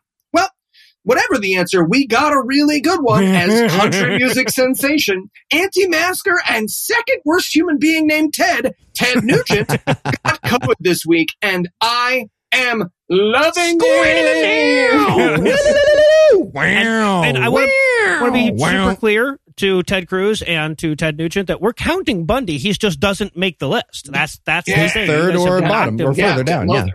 [1.05, 6.41] Well, whatever the answer, we got a really good one as country music sensation, anti-masker,
[6.49, 12.29] and second worst human being named Ted, Ted Nugent, got COVID this week, and I
[12.53, 14.95] am loving it.
[16.53, 17.23] wow.
[17.23, 18.89] And I want to be Wow.
[18.89, 22.59] super clear to Ted Cruz and to Ted Nugent that we're counting Bundy.
[22.59, 24.11] He just doesn't make the list.
[24.13, 24.85] That's that's Yeah.
[24.85, 25.07] the thing.
[25.07, 26.87] Third or bottom, or to- further down, yeah.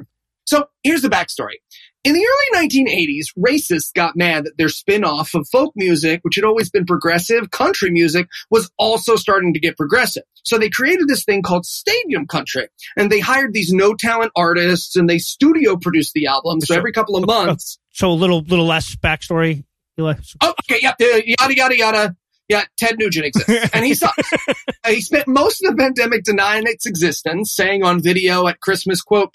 [0.45, 1.55] So here's the backstory.
[2.05, 6.45] In the early 1980s, racists got mad that their spin-off of folk music, which had
[6.45, 10.23] always been progressive, country music, was also starting to get progressive.
[10.43, 12.69] So they created this thing called stadium country.
[12.95, 16.61] And they hired these no-talent artists and they studio produced the album.
[16.61, 19.65] So every couple of months, So a little little less backstory.
[20.39, 22.15] Oh, okay, yeah, uh, yada yada yada.
[22.47, 24.31] Yeah, Ted Nugent exists, and he sucks.
[24.47, 29.01] Uh, he spent most of the pandemic denying its existence, saying on video at Christmas,
[29.01, 29.33] "quote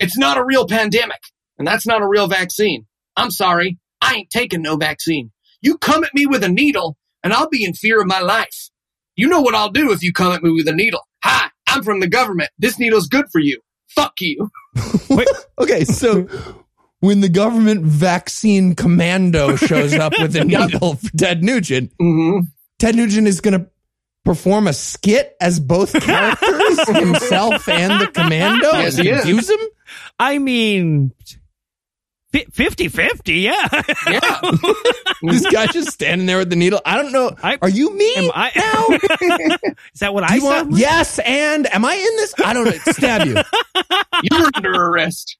[0.00, 1.20] It's not a real pandemic,
[1.58, 2.86] and that's not a real vaccine.
[3.16, 5.32] I'm sorry, I ain't taking no vaccine.
[5.62, 8.70] You come at me with a needle, and I'll be in fear of my life.
[9.16, 11.00] You know what I'll do if you come at me with a needle.
[11.24, 12.50] Hi, I'm from the government.
[12.58, 13.60] This needle's good for you.
[13.88, 14.50] Fuck you.
[15.58, 16.28] Okay, so
[17.00, 22.40] when the government vaccine commando shows up with a needle for Ted Nugent, hmm
[22.78, 23.70] Ted Nugent is going to
[24.26, 29.20] perform a skit as both characters, himself and the commando, Yes, and he is.
[29.22, 29.60] confuse him.
[30.18, 31.12] I mean,
[32.32, 33.68] 50 50, yeah.
[34.06, 34.40] Yeah.
[35.22, 36.80] This guy just standing there with the needle.
[36.84, 37.34] I don't know.
[37.42, 39.56] I- Are you me Am I- now?
[39.94, 40.48] Is that what Do I you said?
[40.66, 40.76] want?
[40.76, 42.34] Yes, and am I in this?
[42.44, 42.92] I don't know.
[42.92, 43.34] Stab you.
[44.30, 45.38] You're under arrest.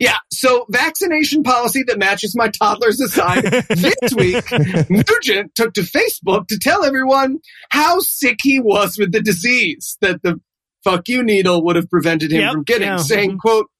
[0.00, 3.44] Yeah, so vaccination policy that matches my toddler's aside.
[3.44, 4.44] this week,
[4.90, 7.38] Nugent took to Facebook to tell everyone
[7.70, 10.40] how sick he was with the disease that the
[10.82, 13.38] fuck you needle would have prevented him Yep, from getting, yeah, saying, mhm.
[13.38, 13.70] quote,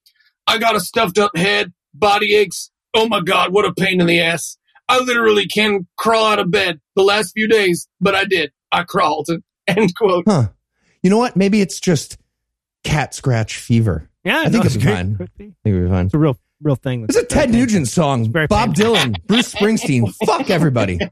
[0.46, 2.70] I got a stuffed up head, body aches.
[2.94, 4.56] Oh my God, what a pain in the ass.
[4.88, 8.52] I literally can't crawl out of bed the last few days, but I did.
[8.70, 9.28] I crawled.
[9.66, 10.24] End quote.
[10.26, 10.48] Huh.
[11.02, 11.36] You know what?
[11.36, 12.18] Maybe it's just
[12.82, 14.08] cat scratch fever.
[14.24, 15.16] Yeah, I think no, it'll it's fine.
[15.20, 16.06] I think we'll be fine.
[16.06, 17.04] It's a real, real thing.
[17.04, 18.30] It's a Ted Nugent song.
[18.32, 20.14] very Bob Dylan, Bruce Springsteen.
[20.26, 20.98] Fuck everybody.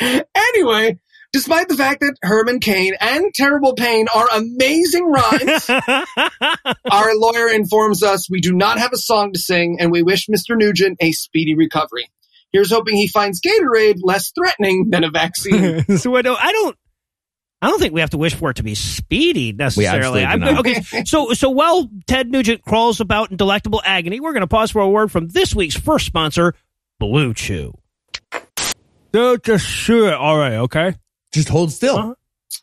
[0.00, 0.98] Anyway,
[1.32, 5.70] despite the fact that Herman Cain and Terrible Pain are amazing rhymes,
[6.90, 10.26] our lawyer informs us we do not have a song to sing and we wish
[10.28, 10.56] Mr.
[10.56, 12.10] Nugent a speedy recovery.
[12.52, 15.84] Here's hoping he finds Gatorade less threatening than a vaccine.
[15.96, 16.76] so I don't, I don't,
[17.62, 20.22] I don't think we have to wish for it to be speedy necessarily.
[20.22, 24.42] absolutely I'm- okay, so so while Ted Nugent crawls about in delectable agony, we're going
[24.42, 26.54] to pause for a word from this week's first sponsor,
[26.98, 27.72] Blue Chew.
[29.14, 30.14] Just shoot it.
[30.14, 30.96] All right, okay.
[31.32, 31.96] Just hold still.
[31.96, 32.14] Uh-huh.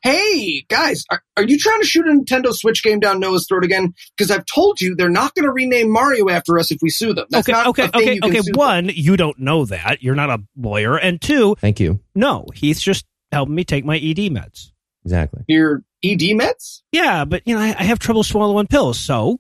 [0.04, 3.64] hey, guys, are, are you trying to shoot a Nintendo Switch game down Noah's throat
[3.64, 3.94] again?
[4.16, 7.14] Because I've told you they're not going to rename Mario after us if we sue
[7.14, 7.26] them.
[7.30, 8.42] That's okay, not okay, a thing okay, you can okay.
[8.42, 8.60] sue them.
[8.60, 10.04] One, you don't know that.
[10.04, 10.98] You're not a lawyer.
[10.98, 12.00] And two, Thank you.
[12.14, 14.72] no, Heath's just helping me take my ED meds.
[15.06, 15.44] Exactly.
[15.48, 16.82] Your ED meds?
[16.92, 19.40] Yeah, but you know, I, I have trouble swallowing pills, so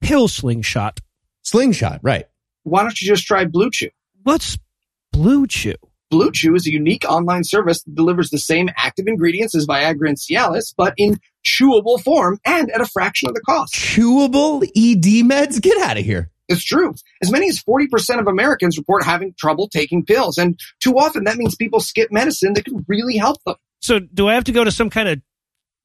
[0.00, 1.00] pill slingshot.
[1.42, 2.26] Slingshot, right.
[2.62, 3.90] Why don't you just try Blue Chew?
[4.22, 4.58] What's
[5.12, 5.74] Blue Chew?
[6.12, 10.08] Blue Chew is a unique online service that delivers the same active ingredients as Viagra
[10.08, 13.72] and Cialis, but in chewable form and at a fraction of the cost.
[13.72, 15.60] Chewable ED meds?
[15.60, 16.30] Get out of here.
[16.48, 16.94] It's true.
[17.22, 20.36] As many as 40% of Americans report having trouble taking pills.
[20.36, 23.54] And too often that means people skip medicine that could really help them.
[23.80, 25.22] So, do I have to go to some kind of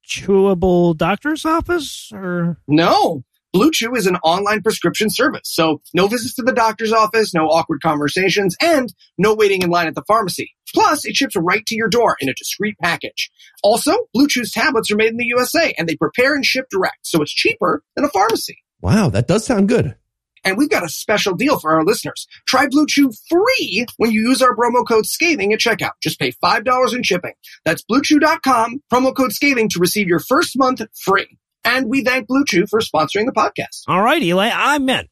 [0.05, 2.57] chewable doctor's office or?
[2.67, 3.23] No.
[3.53, 5.43] Blue Chew is an online prescription service.
[5.45, 9.87] So no visits to the doctor's office, no awkward conversations, and no waiting in line
[9.87, 10.53] at the pharmacy.
[10.73, 13.31] Plus, it ships right to your door in a discreet package.
[13.63, 16.99] Also, Blue Chew's tablets are made in the USA and they prepare and ship direct.
[17.03, 18.63] So it's cheaper than a pharmacy.
[18.81, 19.95] Wow, that does sound good.
[20.43, 22.27] And we've got a special deal for our listeners.
[22.47, 25.91] Try Blue Chew free when you use our promo code scathing at checkout.
[26.01, 27.33] Just pay $5 in shipping.
[27.65, 31.37] That's bluechew.com, promo code scathing to receive your first month free.
[31.63, 33.83] And we thank Blue Chew for sponsoring the podcast.
[33.87, 35.07] All right, Eli, I'm in.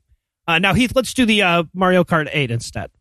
[0.47, 2.91] Uh, now, Heath, let's do the uh, Mario Kart 8 instead.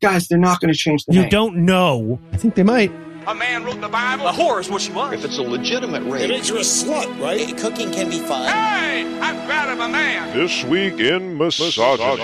[0.00, 1.30] Guys, they're not going to change the You name.
[1.30, 2.18] don't know.
[2.32, 2.92] I think they might.
[3.26, 4.28] A man wrote the Bible.
[4.28, 5.12] A whore is what she was.
[5.14, 7.56] If it's a legitimate rape, makes you a slut, right?
[7.58, 8.46] Cooking can be fun.
[8.48, 10.36] Hey, I'm proud of a man.
[10.36, 12.22] This week in misogyny.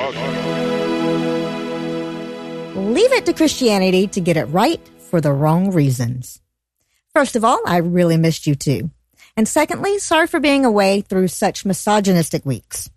[2.92, 6.40] Leave it to Christianity to get it right for the wrong reasons.
[7.12, 8.90] First of all, I really missed you too.
[9.36, 12.90] And secondly, sorry for being away through such misogynistic weeks.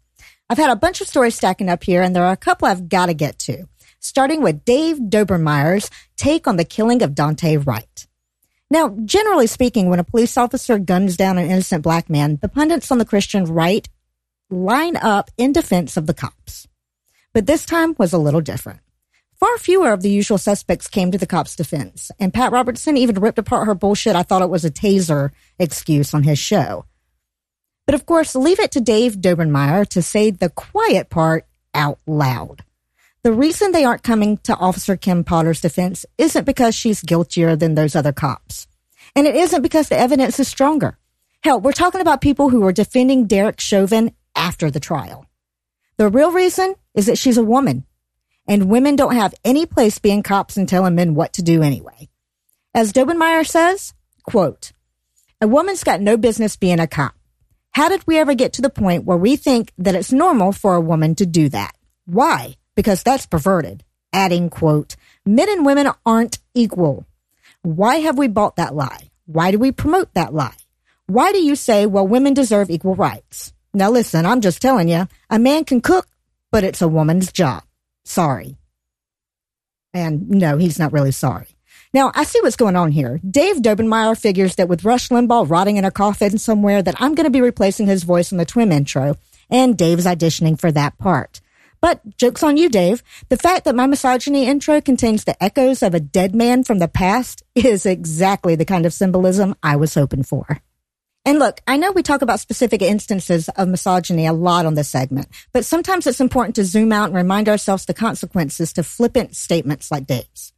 [0.49, 2.89] I've had a bunch of stories stacking up here, and there are a couple I've
[2.89, 3.67] got to get to,
[3.99, 8.07] starting with Dave Daubenmire's take on the killing of Daunte Wright.
[8.69, 12.91] Now, generally speaking, when a police officer guns down an innocent black man, the pundits
[12.91, 13.87] on the Christian right
[14.49, 16.67] line up in defense of the cops.
[17.33, 18.81] But this time was a little different.
[19.45, 23.21] Far fewer of the usual suspects came to the cops' defense, and Pat Robertson even
[23.21, 25.29] ripped apart her bullshit I thought it was a taser
[25.59, 26.85] excuse on his show.
[27.85, 32.63] But of course, leave it to Dave Daubenmire to say the quiet part out loud.
[33.21, 37.75] The reason they aren't coming to Officer Kim Potter's defense isn't because she's guiltier than
[37.75, 38.65] those other cops.
[39.15, 40.97] And it isn't because the evidence is stronger.
[41.43, 45.27] Hell, we're talking about people who were defending Derek Chauvin after the trial.
[45.97, 47.85] The real reason is that she's a woman
[48.47, 52.09] and women don't have any place being cops and telling men what to do anyway.
[52.73, 54.71] As Daubenmire says, quote,
[55.41, 57.13] a woman's got no business being a cop.
[57.71, 60.75] How did we ever get to the point where we think that it's normal for
[60.75, 61.75] a woman to do that?
[62.05, 62.55] Why?
[62.75, 63.83] Because that's perverted.
[64.13, 67.05] Adding, quote, men and women aren't equal.
[67.63, 69.09] Why have we bought that lie?
[69.25, 70.55] Why do we promote that lie?
[71.07, 73.53] Why do you say, well, women deserve equal rights?
[73.73, 76.07] Now listen, I'm just telling you, a man can cook,
[76.51, 77.63] but it's a woman's job.
[78.05, 78.57] Sorry.
[79.93, 81.47] And no, he's not really sorry.
[81.93, 83.19] Now, I see what's going on here.
[83.29, 87.25] Dave Daubenmire figures that with Rush Limbaugh rotting in a coffin somewhere that I'm going
[87.25, 89.15] to be replacing his voice in the Twim intro,
[89.49, 91.39] and Dave's auditioning for that part.
[91.79, 93.03] But joke's on you, Dave.
[93.29, 96.87] The fact that my misogyny intro contains the echoes of a dead man from the
[96.87, 100.59] past is exactly the kind of symbolism I was hoping for.
[101.27, 104.89] And look, I know we talk about specific instances of misogyny a lot on this
[104.89, 109.35] segment, but sometimes it's important to zoom out and remind ourselves the consequences to flippant
[109.35, 110.53] statements like Dave's.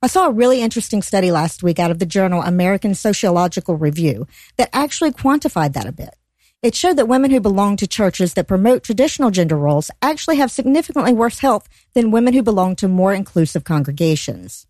[0.00, 4.28] I saw a really interesting study last week out of the journal American Sociological Review
[4.58, 6.14] that actually quantified that a bit.
[6.62, 10.52] It showed that women who belong to churches that promote traditional gender roles actually have
[10.52, 14.68] significantly worse health than women who belong to more inclusive congregations.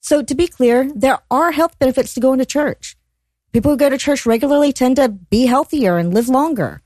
[0.00, 2.96] So to be clear, there are health benefits to going to church.
[3.52, 6.82] People who go to church regularly tend to be healthier and live longer.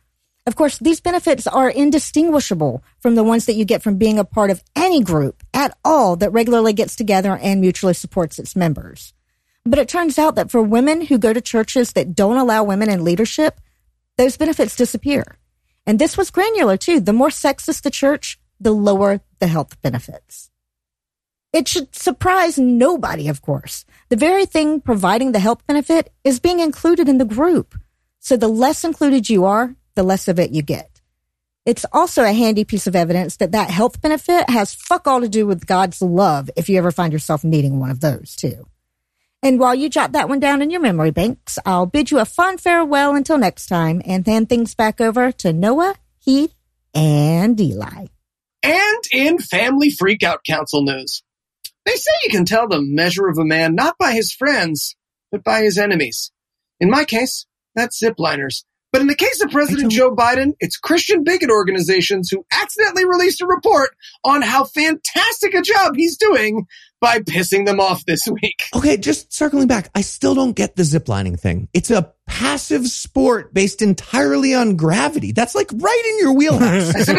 [0.46, 4.24] Of course, these benefits are indistinguishable from the ones that you get from being a
[4.24, 9.12] part of any group at all that regularly gets together and mutually supports its members.
[9.66, 12.90] But it turns out that for women who go to churches that don't allow women
[12.90, 13.60] in leadership,
[14.16, 15.36] those benefits disappear.
[15.86, 17.00] And this was granular too.
[17.00, 20.50] The more sexist the church, the lower the health benefits.
[21.54, 23.84] It should surprise nobody, of course.
[24.08, 27.76] The very thing providing the health benefit is being included in the group.
[28.18, 31.00] So the less included you are, the less of it you get.
[31.64, 35.28] It's also a handy piece of evidence that that health benefit has fuck all to
[35.28, 38.66] do with God's love if you ever find yourself needing one of those too.
[39.40, 42.24] And while you jot that one down in your memory banks, I'll bid you a
[42.24, 46.54] fond farewell until next time and hand things back over to Noah, Heath,
[46.92, 48.06] and Eli.
[48.64, 51.22] And in Family Freakout Council news,
[51.84, 54.96] they say you can tell the measure of a man not by his friends,
[55.30, 56.32] but by his enemies.
[56.80, 58.64] In my case, that's zipliners.
[58.94, 63.40] But in the case of President Joe Biden, it's Christian bigot organizations who accidentally released
[63.40, 63.90] a report
[64.22, 66.68] on how fantastic a job he's doing
[67.00, 68.62] by pissing them off this week.
[68.72, 71.66] Okay, just circling back, I still don't get the ziplining thing.
[71.74, 75.32] It's a passive sport based entirely on gravity.
[75.32, 76.94] That's like right in your wheelhouse.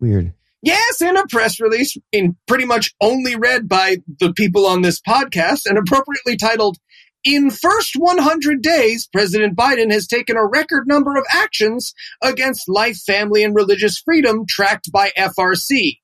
[0.00, 0.34] Weird.
[0.64, 4.98] Yes, in a press release, in pretty much only read by the people on this
[4.98, 6.78] podcast, and appropriately titled
[7.22, 11.92] In first 100 days, President Biden has taken a record number of actions
[12.22, 15.98] against life, family, and religious freedom tracked by FRC.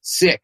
[0.00, 0.42] Sick.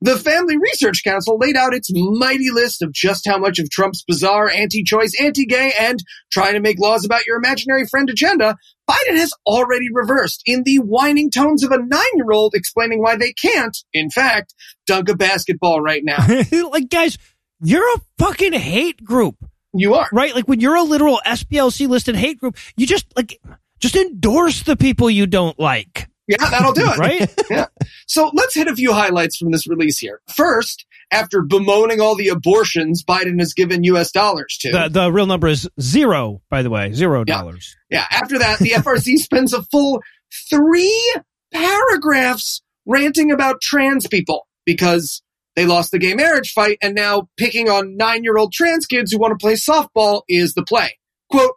[0.00, 4.02] The Family Research Council laid out its mighty list of just how much of Trump's
[4.02, 8.56] bizarre anti-choice, anti-gay, and trying to make laws about your imaginary friend agenda
[8.88, 13.76] Biden has already reversed in the whining tones of a nine-year-old explaining why they can't,
[13.94, 14.54] in fact,
[14.86, 16.18] dunk a basketball right now.
[16.70, 17.16] like, guys,
[17.62, 19.36] you're a fucking hate group,
[19.72, 20.08] You are.
[20.12, 20.34] right?
[20.34, 23.40] Like, when you're a literal SPLC listed hate group, you just, like,
[23.80, 26.96] just endorse the people you don't like, Yeah, that'll do it.
[26.98, 27.34] right?
[27.50, 27.66] yeah.
[28.06, 30.20] So let's hit a few highlights from this release here.
[30.34, 34.10] First, after bemoaning all the abortions Biden has given U.S.
[34.10, 34.72] dollars to.
[34.72, 37.38] the, the real number is zero, by the way, zero Yeah.
[37.38, 37.76] dollars.
[37.90, 38.06] yeah.
[38.10, 40.02] After that, the FRC spends a full
[40.50, 41.14] three
[41.52, 45.22] paragraphs ranting about trans people because
[45.56, 49.12] they lost the gay marriage fight and now picking on nine year old trans kids
[49.12, 50.98] who want to play softball is the play.
[51.30, 51.52] Quote,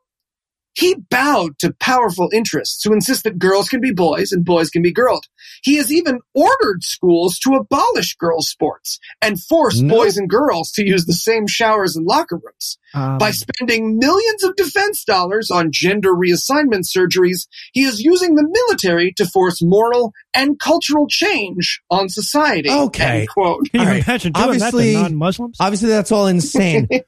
[0.77, 4.83] he bowed to powerful interests who insist that girls can be boys and boys can
[4.83, 5.21] be girls.
[5.63, 9.95] He has even ordered schools to abolish girls' sports and force No.
[9.95, 12.77] boys and girls to use the same showers and locker rooms.
[12.93, 18.47] Um, By spending millions of defense dollars on gender reassignment surgeries, he is using the
[18.47, 22.69] military to force moral and cultural change on society.
[22.69, 23.21] Okay.
[23.21, 23.69] End quote.
[23.71, 24.03] can you all right.
[24.07, 25.57] imagine doing Obviously- that to non-Muslims?
[25.59, 26.87] Obviously, that's all insane.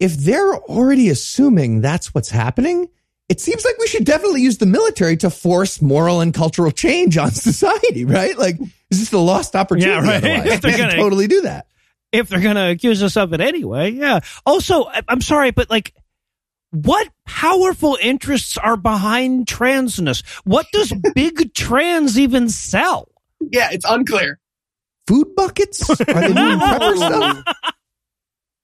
[0.00, 2.88] but if they're already assuming that's what's happening,
[3.28, 7.16] it seems like we should definitely use the military to force moral and cultural change
[7.16, 8.36] on society, right?
[8.36, 8.58] Like,
[8.90, 9.90] is this a lost opportunity?
[10.06, 10.24] Yeah, right.
[10.24, 10.46] otherwise?
[10.52, 11.66] If they're gonna- totally do that.
[12.12, 13.90] if they're going to accuse us of it anyway.
[13.92, 14.20] Yeah.
[14.44, 15.94] Also, I- I'm sorry, but like,
[16.72, 20.24] what powerful interests are behind transness?
[20.44, 23.08] What does big trans even sell?
[23.40, 24.38] Yeah, it's unclear.
[25.06, 25.88] Food buckets?
[25.88, 27.44] Are they doing prepper stuff?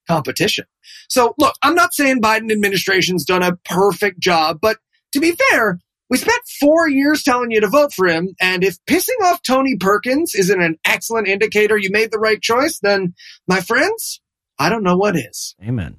[0.07, 0.67] Competition.
[1.09, 4.79] So look, I'm not saying Biden administration's done a perfect job, but
[5.13, 5.79] to be fair,
[6.09, 8.35] we spent four years telling you to vote for him.
[8.41, 12.79] And if pissing off Tony Perkins isn't an excellent indicator you made the right choice,
[12.79, 13.15] then
[13.49, 14.21] my friends,
[14.59, 15.57] I don't know what is.
[15.63, 15.97] Amen.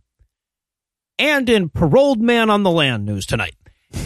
[1.20, 3.56] And in paroled man on the land news tonight.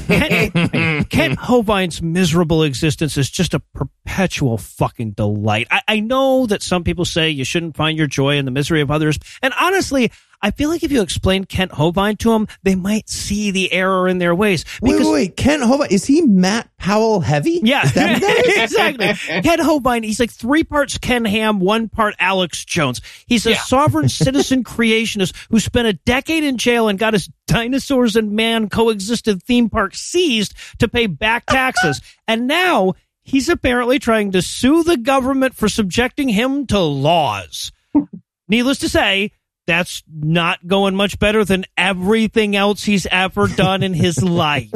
[0.07, 5.67] Kent, Kent miserable existence is just a perpetual fucking delight.
[5.71, 8.82] I, I know that some people say you shouldn't find your joy in the misery
[8.82, 9.17] of others.
[9.41, 10.11] And honestly,
[10.43, 14.07] I feel like if you explain Kent Hovind to them, they might see the error
[14.07, 14.65] in their ways.
[14.81, 15.37] Wait, wait, wait.
[15.37, 17.59] Ken Hova, is he Matt Powell heavy?
[17.63, 18.63] Yeah, Is that who that is?
[18.63, 19.41] exactly.
[19.41, 23.01] Kent Hovind, he's like three parts Ken Ham, one part Alex Jones.
[23.27, 23.57] He's a Yeah.
[23.61, 28.67] sovereign citizen creationist who spent a decade in jail and got his dinosaurs and man
[28.69, 32.01] coexisted theme park seized to pay back taxes.
[32.27, 37.71] and now he's apparently trying to sue the government for subjecting him to laws.
[38.47, 39.31] Needless to say,
[39.68, 44.72] that's not going much better than everything else he's ever done in his life.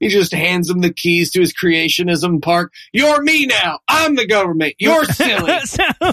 [0.00, 2.72] He just hands him the keys to his creationism park.
[2.92, 3.80] You're me now.
[3.88, 4.74] I'm the government.
[4.78, 5.58] You're silly.
[5.60, 5.82] So-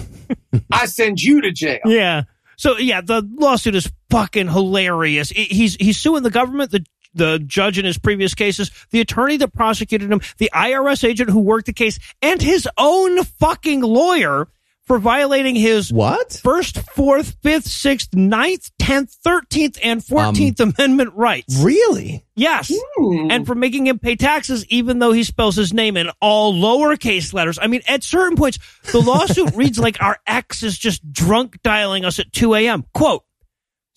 [0.72, 1.80] I send you to jail.
[1.84, 2.22] Yeah.
[2.56, 5.28] So yeah, the lawsuit is fucking hilarious.
[5.30, 9.52] He's he's suing the government, the the judge in his previous cases, the attorney that
[9.54, 14.48] prosecuted him, the IRS agent who worked the case, and his own fucking lawyer
[14.86, 16.40] for violating his What?
[16.42, 21.58] first, fourth, fifth, sixth, ninth, tenth, thirteenth, and fourteenth Amendment rights.
[21.60, 22.24] Really?
[22.34, 22.72] Yes.
[22.96, 23.30] Hmm.
[23.30, 27.32] And for making him pay taxes, even though he spells his name in all lowercase
[27.32, 27.58] letters.
[27.60, 28.58] I mean, at certain points,
[28.92, 32.84] the lawsuit reads like our ex is just drunk dialing us at 2 a.m.
[32.94, 33.24] Quote,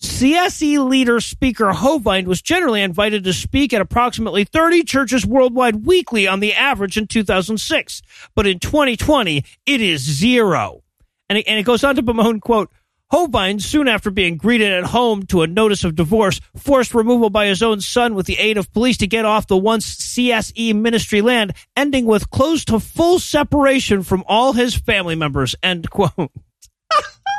[0.02, 6.26] CSE leader speaker Hovind was generally invited to speak at approximately 30 churches worldwide weekly
[6.26, 8.02] on the average in 2006.
[8.34, 10.82] But in 2020, it is zero.
[11.28, 12.70] And it, and it goes on to bemoan, quote,
[13.12, 17.46] Hovind, soon after being greeted at home to a notice of divorce, forced removal by
[17.46, 21.20] his own son with the aid of police to get off the once CSE ministry
[21.20, 25.56] land, ending with close to full separation from all his family members.
[25.62, 26.30] End quote.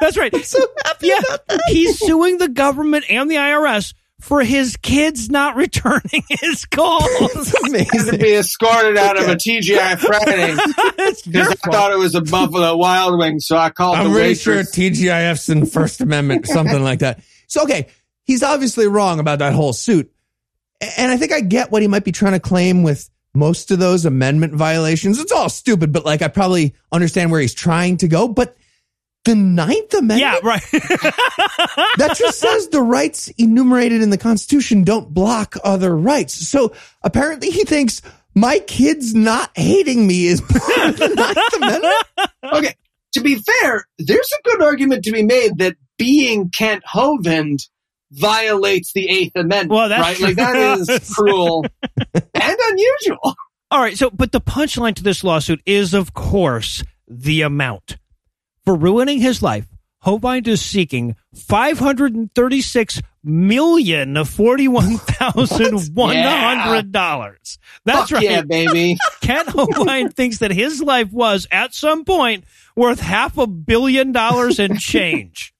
[0.02, 0.36] That's right.
[0.46, 1.62] So happy Yeah, about that.
[1.70, 7.08] he's suing the government and the IRS for his kids not returning his calls.
[7.10, 10.56] It's to be escorted out of a TGI Friday
[11.26, 14.34] because I thought it was a Buffalo Wild Wing, so I called I'm the pretty
[14.36, 14.76] sure waitress.
[14.76, 17.22] TGIF's in First Amendment, something like that.
[17.48, 17.88] So, okay,
[18.26, 20.12] he's obviously wrong about that whole suit.
[20.98, 23.80] And I think I get what he might be trying to claim with most of
[23.80, 25.20] those amendment violations.
[25.20, 28.28] It's all stupid, but like I probably understand where he's trying to go.
[28.28, 28.56] But
[29.26, 30.64] the Ninth Amendment, Yeah, right.
[30.72, 36.34] that just says the rights enumerated in the Constitution don't block other rights.
[36.48, 38.02] So apparently he thinks
[38.34, 41.96] my kids not hating me is part of the Ninth Amendment.
[42.44, 42.76] Okay,
[43.14, 47.68] to be fair, there's a good argument to be made that being Kent Hovind
[48.12, 49.70] violates the Eighth Amendment.
[49.70, 50.30] Well, that's right?
[50.30, 50.54] Like that
[50.86, 50.96] true.
[50.96, 51.66] is cruel
[52.14, 53.36] and unusual.
[53.70, 53.98] All right.
[53.98, 57.98] So, but the punchline to this lawsuit is, of course, the amount.
[58.72, 59.68] For ruining his life,
[60.06, 67.60] Hovind is seeking five hundred and thirty-six million forty-one thousand one hundred dollars.
[67.84, 68.24] That's Fuck right.
[68.24, 68.96] yeah, baby.
[69.22, 72.46] Kent Hovind thinks that his life was, at some point,
[72.78, 75.54] worth half a billion dollars and change.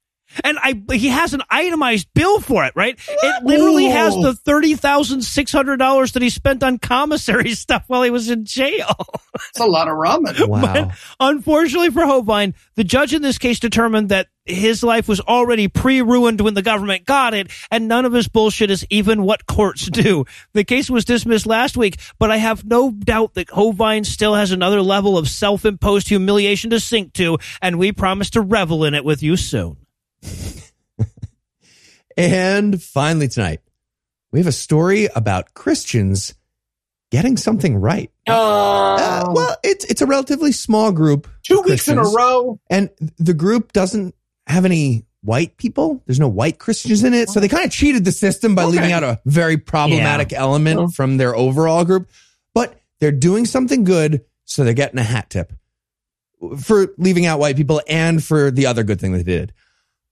[0.44, 2.98] And I, he has an itemized bill for it, right?
[3.08, 7.84] It literally has the thirty thousand six hundred dollars that he spent on commissary stuff
[7.88, 8.96] while he was in jail.
[9.50, 10.48] It's a lot of ramen.
[10.52, 10.92] Wow.
[11.20, 16.42] Unfortunately for Hovind, the judge in this case determined that his life was already pre-ruined
[16.42, 20.26] when the government got it, and none of his bullshit is even what courts do.
[20.54, 24.52] The case was dismissed last week, but I have no doubt that Hovind still has
[24.52, 29.06] another level of self-imposed humiliation to sink to, and we promise to revel in it
[29.06, 29.78] with you soon.
[32.18, 33.62] And finally, tonight,
[34.32, 36.34] we have a story about Christians
[37.10, 38.12] getting something right.
[38.28, 41.28] Uh, well, it's it's a relatively small group.
[41.44, 42.60] Two weeks in a row.
[42.70, 44.14] and the group doesn't
[44.46, 46.04] have any white people.
[46.06, 48.72] There's no white Christians in it, so they kind of cheated the system by Okay.
[48.74, 52.10] leaving out a very problematic element from their overall group.
[52.54, 55.54] But they're doing something good, so they're getting a hat tip
[56.60, 59.54] for leaving out white people and for the other good thing they did.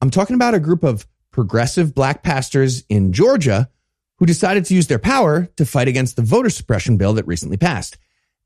[0.01, 3.69] I'm talking about a group of progressive black pastors in Georgia
[4.17, 7.57] who decided to use their power to fight against the voter suppression bill that recently
[7.57, 7.97] passed.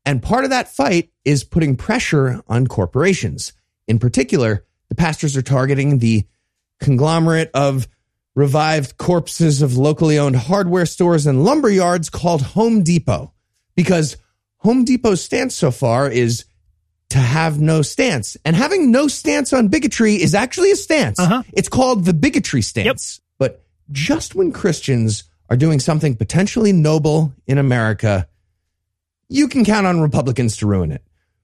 [0.04, 3.52] And part of that fight is putting pressure on corporations.
[3.88, 6.24] In particular, the pastors are targeting the
[6.80, 7.88] conglomerate of
[8.34, 13.32] revived corpses of locally owned hardware stores and lumber yards called Home Depot.
[13.74, 14.16] Because
[14.58, 16.44] Home Depot's stance so far is
[17.10, 18.36] to have no stance.
[18.44, 21.18] And having no stance on bigotry is actually a stance.
[21.18, 21.42] Uh-huh.
[21.52, 23.20] It's called the bigotry stance.
[23.38, 28.28] But just when Christians are doing something potentially noble in America,
[29.28, 31.02] you can count on Republicans to ruin it,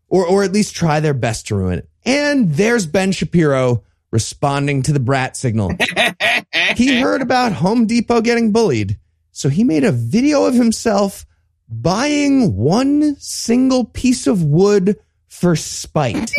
[0.09, 1.89] or, or at least try their best to ruin it.
[2.05, 5.73] And there's Ben Shapiro responding to the brat signal.
[6.75, 8.99] he heard about Home Depot getting bullied,
[9.31, 11.27] so he made a video of himself
[11.69, 14.99] buying one single piece of wood
[15.31, 16.31] for spite.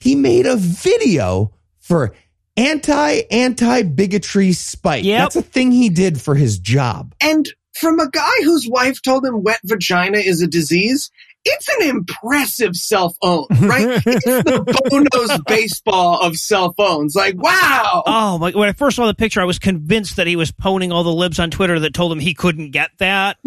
[0.00, 2.14] he made a video for
[2.56, 5.04] anti anti bigotry spite.
[5.04, 5.20] Yep.
[5.20, 7.14] That's a thing he did for his job.
[7.20, 11.10] And from a guy whose wife told him wet vagina is a disease,
[11.44, 14.00] it's an impressive cell phone, right?
[14.06, 17.16] it's the Bono's baseball of cell phones.
[17.16, 18.02] Like, wow.
[18.06, 18.50] Oh my!
[18.52, 21.12] When I first saw the picture, I was convinced that he was poning all the
[21.12, 23.38] libs on Twitter that told him he couldn't get that.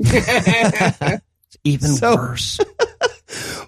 [1.47, 2.59] It's even So- worse.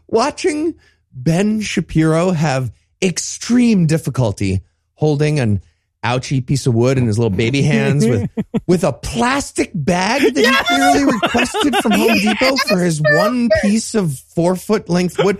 [0.08, 0.76] Watching
[1.14, 4.62] Ben Shapiro have extreme difficulty
[4.94, 5.62] holding an
[6.04, 8.30] ouchy piece of wood in his little baby hands with
[8.68, 13.94] with a plastic bag that he clearly requested from Home Depot for his one piece
[13.96, 15.38] of four foot length wood.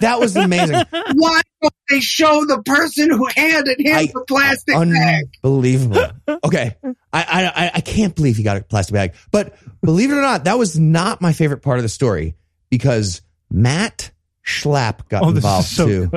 [0.00, 0.76] That was amazing.
[1.14, 5.24] Why don't they show the person who handed him I- the plastic bag?
[5.44, 6.06] Unbelievable.
[6.44, 6.76] Okay.
[7.12, 9.14] I I- I can't believe he got a plastic bag.
[9.30, 12.34] But believe it or not, that was not my favorite part of the story
[12.68, 14.10] because Matt
[14.46, 16.10] Schlapp got Oh, involved so too.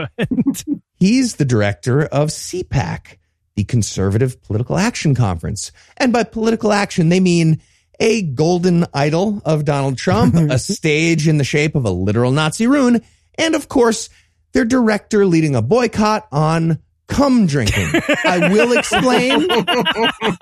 [0.95, 3.17] He's the director of CPAC,
[3.55, 5.71] the Conservative Political Action Conference.
[5.97, 7.61] And by political action, they mean
[7.99, 12.67] a golden idol of Donald Trump, a stage in the shape of a literal Nazi
[12.67, 13.01] rune,
[13.37, 14.09] and of course,
[14.53, 17.89] their director leading a boycott on cum drinking.
[18.25, 19.47] I will explain.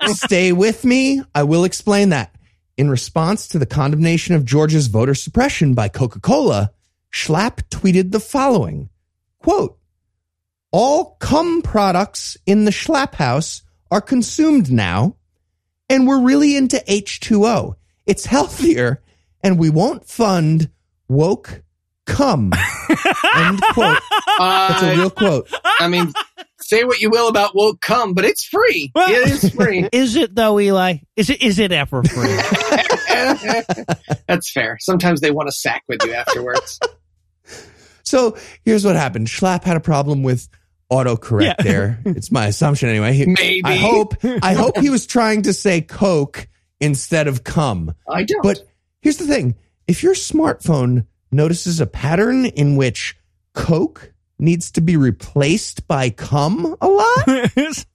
[0.14, 1.22] Stay with me.
[1.34, 2.34] I will explain that.
[2.76, 6.70] In response to the condemnation of Georgia's voter suppression by Coca-Cola,
[7.12, 8.88] Schlapp tweeted the following,
[9.40, 9.78] quote,
[10.70, 15.16] all cum products in the Schlapp house are consumed now,
[15.90, 17.74] and we're really into H2O.
[18.06, 19.02] It's healthier,
[19.42, 20.70] and we won't fund
[21.08, 21.62] woke
[22.06, 22.52] cum.
[23.36, 23.98] End quote.
[24.38, 25.48] That's a Uh, real quote.
[25.78, 26.12] I mean,
[26.60, 28.90] say what you will about woke cum, but it's free.
[28.96, 29.86] It is free.
[29.92, 30.96] Is it though, Eli?
[31.16, 31.42] Is it?
[31.42, 32.34] Is it ever free?
[34.26, 34.78] That's fair.
[34.80, 36.80] Sometimes they want to sack with you afterwards.
[38.12, 39.28] So here's what happened.
[39.28, 40.46] Schlapp had a problem with
[40.92, 41.54] autocorrect Yeah.
[41.64, 42.00] there.
[42.04, 43.14] It's my assumption anyway.
[43.14, 43.62] He- Maybe.
[43.64, 46.46] I hope I hope he was trying to say coke
[46.78, 47.94] instead of cum.
[48.06, 48.42] I don't.
[48.42, 48.60] But
[49.00, 49.54] here's the thing.
[49.86, 53.16] If your smartphone notices a pattern in which
[53.54, 57.26] coke needs to be replaced by cum a lot,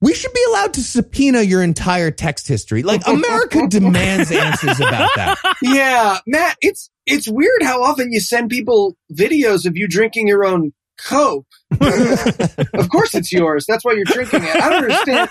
[0.00, 2.82] we should be allowed to subpoena your entire text history.
[2.82, 5.38] Like America demands answers about that.
[5.62, 10.44] yeah, Matt, it's it's weird how often you send people videos of you drinking your
[10.44, 11.46] own Coke.
[11.80, 13.66] of course it's yours.
[13.66, 14.56] That's why you're drinking it.
[14.56, 15.30] I don't understand.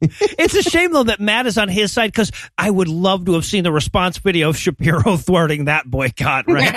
[0.00, 3.34] it's a shame though that Matt is on his side because I would love to
[3.34, 6.46] have seen the response video of Shapiro thwarting that boycott.
[6.48, 6.72] Right?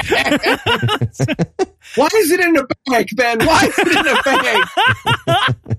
[1.95, 3.39] Why is it in a bag, Ben?
[3.39, 4.21] Why is it in a
[5.65, 5.76] bag?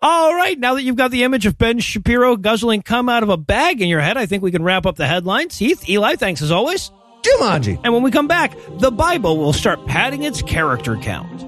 [0.00, 3.28] All right, now that you've got the image of Ben Shapiro guzzling cum out of
[3.28, 5.58] a bag in your head, I think we can wrap up the headlines.
[5.58, 6.90] Heath, Eli, thanks as always.
[7.22, 7.80] Jumanji.
[7.82, 11.42] And when we come back, the Bible will start padding its character count.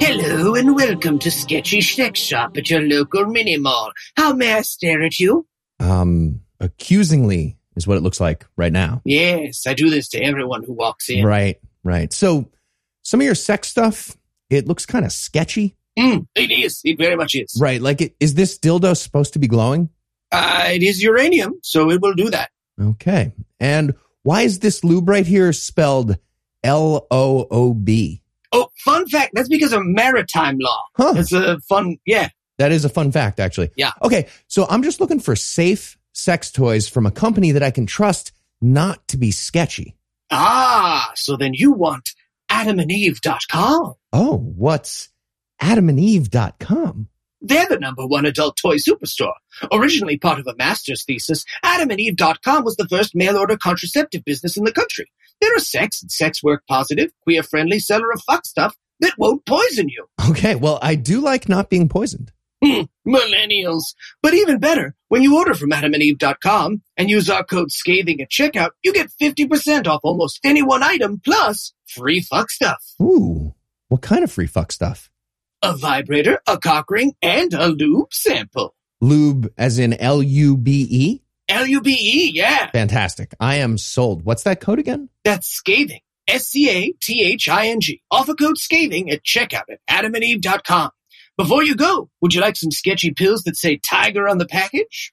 [0.00, 3.92] Hello and welcome to Sketchy Sex Shop at your local mini mall.
[4.16, 5.46] How may I stare at you?
[5.78, 9.02] Um, accusingly is what it looks like right now.
[9.04, 11.24] Yes, I do this to everyone who walks in.
[11.24, 12.12] Right, right.
[12.12, 12.48] So
[13.06, 14.16] some of your sex stuff,
[14.50, 15.76] it looks kind of sketchy.
[15.96, 16.80] Mm, it is.
[16.84, 17.56] It very much is.
[17.60, 17.80] Right.
[17.80, 19.90] Like, it, is this dildo supposed to be glowing?
[20.32, 22.50] Uh, it is uranium, so it will do that.
[22.80, 23.32] Okay.
[23.60, 23.94] And
[24.24, 26.18] why is this lube right here spelled
[26.64, 28.22] L O O B?
[28.50, 29.30] Oh, fun fact.
[29.34, 30.82] That's because of maritime law.
[30.96, 31.14] Huh.
[31.16, 32.30] It's a fun, yeah.
[32.58, 33.70] That is a fun fact, actually.
[33.76, 33.92] Yeah.
[34.02, 34.26] Okay.
[34.48, 38.32] So I'm just looking for safe sex toys from a company that I can trust
[38.60, 39.94] not to be sketchy.
[40.32, 42.10] Ah, so then you want
[42.56, 43.94] adamandeve.com.
[44.12, 45.10] Oh, what's
[45.60, 47.08] adamandeve.com?
[47.42, 49.34] They're the number one adult toy superstore.
[49.70, 54.64] Originally part of a master's thesis, adamandeve.com was the first mail order contraceptive business in
[54.64, 55.10] the country.
[55.40, 59.44] They're a sex and sex work positive, queer friendly seller of fuck stuff that won't
[59.44, 60.06] poison you.
[60.30, 60.54] Okay.
[60.54, 62.32] Well, I do like not being poisoned.
[62.64, 63.94] Hmm, millennials.
[64.22, 68.70] But even better, when you order from adamandeve.com and use our code scathing at checkout,
[68.82, 72.82] you get 50% off almost any one item plus free fuck stuff.
[73.00, 73.54] Ooh,
[73.88, 75.10] what kind of free fuck stuff?
[75.62, 78.74] A vibrator, a cock ring, and a lube sample.
[79.00, 81.22] Lube as in L U B E?
[81.48, 82.70] L-U-B-E, yeah.
[82.72, 83.34] Fantastic.
[83.38, 84.24] I am sold.
[84.24, 85.08] What's that code again?
[85.24, 86.00] That's scathing.
[86.28, 88.02] S-C-A-T-H-I-N-G.
[88.10, 90.90] Offer code scathing at checkout at adamandeve.com.
[91.36, 95.12] Before you go, would you like some sketchy pills that say tiger on the package?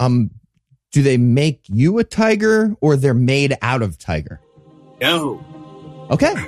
[0.00, 0.30] Um,
[0.92, 4.40] do they make you a tiger or they're made out of tiger?
[5.00, 5.44] No.
[6.10, 6.32] Okay.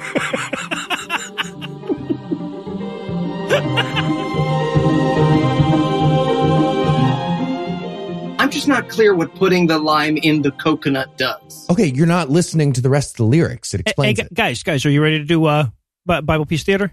[8.39, 11.67] I'm just not clear what putting the lime in the coconut does.
[11.69, 13.75] Okay, you're not listening to the rest of the lyrics.
[13.75, 14.33] It Hey, explains it.
[14.33, 15.67] guys, guys, are you ready to do uh,
[16.07, 16.91] Bible Peace Theater?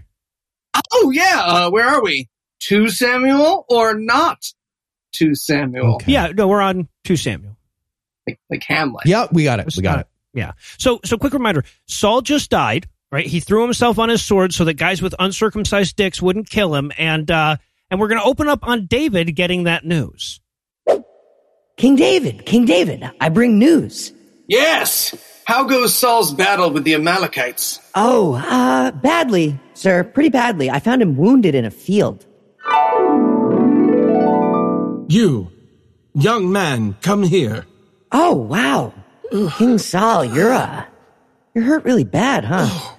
[0.92, 1.42] Oh, yeah.
[1.44, 2.28] Uh, where are we?
[2.60, 4.44] 2 Samuel or not
[5.12, 5.94] 2 Samuel?
[5.96, 6.12] Okay.
[6.12, 7.56] Yeah, no, we're on 2 Samuel.
[8.26, 9.06] Like, like Hamlet.
[9.06, 9.72] Yeah, we got it.
[9.76, 10.06] We got it.
[10.34, 10.52] Yeah.
[10.76, 12.86] So, so quick reminder: Saul just died.
[13.10, 13.26] Right?
[13.26, 16.92] He threw himself on his sword so that guys with uncircumcised dicks wouldn't kill him,
[16.98, 17.56] and uh,
[17.90, 20.40] and we're going to open up on David getting that news.
[21.78, 24.12] King David, King David, I bring news.
[24.46, 25.14] Yes.
[25.48, 27.80] How goes Saul's battle with the Amalekites?
[27.94, 30.68] Oh, uh, badly, sir, pretty badly.
[30.68, 32.26] I found him wounded in a field.
[35.08, 35.50] You,
[36.12, 37.64] young man, come here.
[38.12, 38.92] Oh, wow.
[39.56, 40.84] King Saul, you're, uh,
[41.54, 42.96] you're hurt really bad, huh?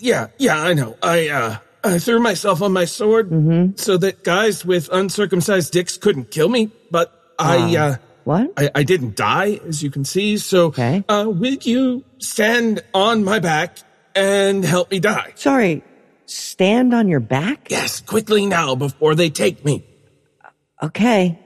[0.00, 0.96] Yeah, yeah, I know.
[1.00, 6.32] I, uh, I threw myself on my sword so that guys with uncircumcised dicks couldn't
[6.32, 7.96] kill me, but I, uh,
[8.26, 8.52] what?
[8.56, 11.04] I, I didn't die, as you can see, so, Okay.
[11.08, 13.78] uh, will you stand on my back
[14.14, 15.32] and help me die?
[15.36, 15.82] Sorry,
[16.26, 17.70] stand on your back?
[17.70, 19.84] Yes, quickly now before they take me.
[20.82, 21.38] Okay.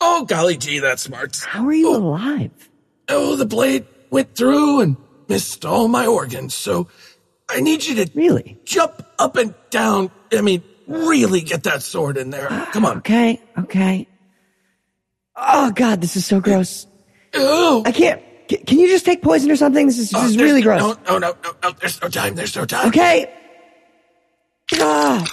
[0.00, 1.44] Oh, golly gee, that smarts.
[1.44, 2.50] How are you alive?
[3.08, 4.96] Oh, the blade went through and
[5.28, 6.88] missed all my organs, so
[7.48, 8.58] I need you to Really?
[8.64, 10.10] jump up and down.
[10.32, 12.48] I mean, really get that sword in there.
[12.72, 12.98] Come on.
[12.98, 14.06] Okay, okay.
[15.36, 16.86] Oh, God, this is so gross.
[17.34, 18.22] Oh, I can't.
[18.48, 19.86] Can you just take poison or something?
[19.86, 20.80] This is, this oh, is really gross.
[20.80, 22.34] No, no, no, no, no, there's no time.
[22.34, 22.88] There's no time.
[22.88, 23.32] Okay.
[24.76, 25.28] God.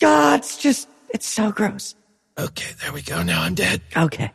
[0.00, 1.94] God, it's just, it's so gross.
[2.38, 3.22] Okay, there we go.
[3.22, 3.82] Now I'm dead.
[3.96, 4.32] Okay.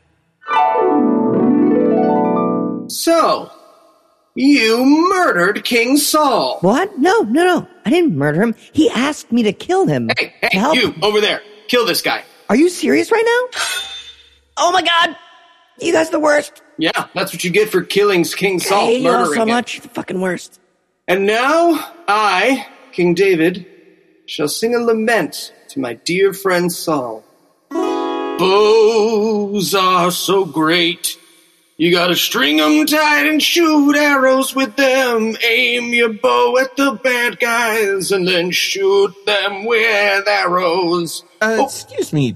[2.88, 3.51] So,
[4.36, 6.59] you murdered King Saul.
[6.61, 6.97] What?
[6.97, 7.67] No, no, no.
[7.86, 8.55] I didn't murder him.
[8.73, 10.09] He asked me to kill him.
[10.17, 10.75] Hey, hey, help.
[10.75, 11.41] you over there.
[11.67, 12.23] Kill this guy.
[12.47, 13.59] Are you serious right now?
[14.60, 15.16] Oh my God.
[15.80, 16.62] You guys are the worst.
[16.78, 19.76] Yeah, that's what you get for killing King Saul, I hate you all so much.
[19.76, 20.60] You're the fucking worst.
[21.07, 23.66] And now I, King David,
[24.26, 27.24] shall sing a lament to my dear friend Saul.
[28.39, 31.18] Bows are so great.
[31.78, 35.36] You gotta string 'em tight and shoot arrows with them.
[35.43, 41.24] Aim your bow at the bad guys and then shoot them with arrows.
[41.41, 41.66] Uh, Oh.
[41.66, 42.36] Excuse me,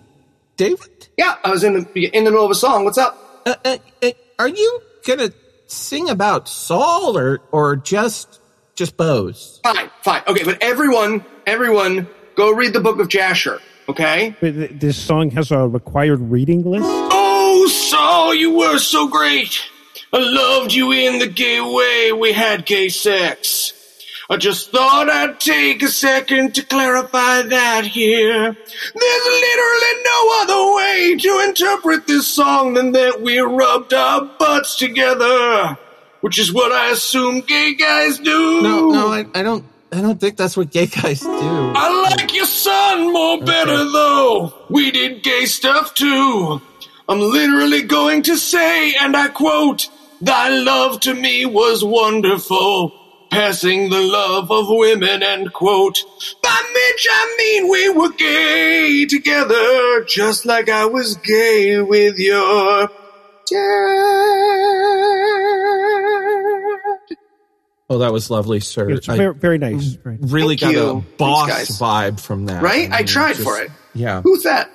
[0.57, 1.02] David?
[1.17, 2.85] Yeah, I was in the in the middle of a song.
[2.85, 3.41] What's up?
[3.45, 5.31] Uh, uh, uh, are you gonna
[5.67, 8.39] sing about Saul or or just
[8.75, 9.59] just bows?
[9.63, 10.21] Fine, fine.
[10.27, 13.59] Okay, but everyone, everyone, go read the book of Jasher.
[13.87, 14.35] Okay.
[14.39, 16.85] But This song has a required reading list.
[16.87, 19.61] Oh, Saul, you were so great.
[20.13, 23.73] I loved you in the gay way we had gay sex.
[24.29, 28.53] I just thought I'd take a second to clarify that here.
[28.53, 34.77] There's literally no other way to interpret this song than that we rubbed our butts
[34.77, 35.77] together,
[36.21, 38.61] which is what I assume gay guys do.
[38.61, 39.65] No, no, I, I don't.
[39.91, 41.29] I don't think that's what gay guys do.
[41.29, 44.51] I like your son more better though.
[44.67, 46.59] We did gay stuff too.
[47.07, 52.91] I'm literally going to say, and I quote, Thy love to me was wonderful,
[53.33, 56.03] passing the love of women, end quote.
[56.41, 62.87] By which I mean we were gay together, just like I was gay with your
[62.87, 62.89] dad.
[67.89, 68.89] Oh, that was lovely, sir.
[68.89, 69.83] It's very, very nice.
[69.93, 70.89] Very really Thank got you.
[70.97, 71.79] a boss guys.
[71.79, 72.63] vibe from that.
[72.63, 72.89] Right?
[72.91, 73.71] I mean, tried just- for it.
[73.93, 74.21] Yeah.
[74.21, 74.69] Who's that?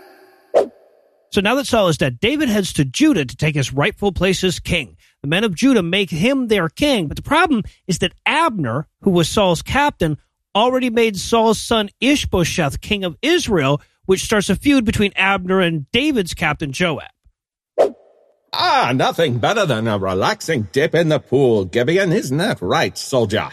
[1.31, 4.43] So now that Saul is dead, David heads to Judah to take his rightful place
[4.45, 4.97] as king.
[5.23, 9.11] The men of Judah make him their king, but the problem is that Abner, who
[9.11, 10.17] was Saul's captain,
[10.55, 15.91] already made Saul's son Ishbosheth king of Israel, which starts a feud between Abner and
[15.91, 17.11] David's captain Joab.
[18.53, 23.51] Ah, nothing better than a relaxing dip in the pool, Gibeon, isn't that right, soldier?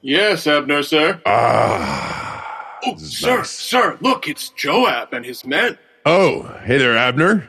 [0.00, 1.20] Yes, Abner, sir.
[1.26, 2.78] Ah.
[2.86, 5.78] Oh, sir, sir, look, it's Joab and his men.
[6.06, 7.48] Oh, hey there, Abner.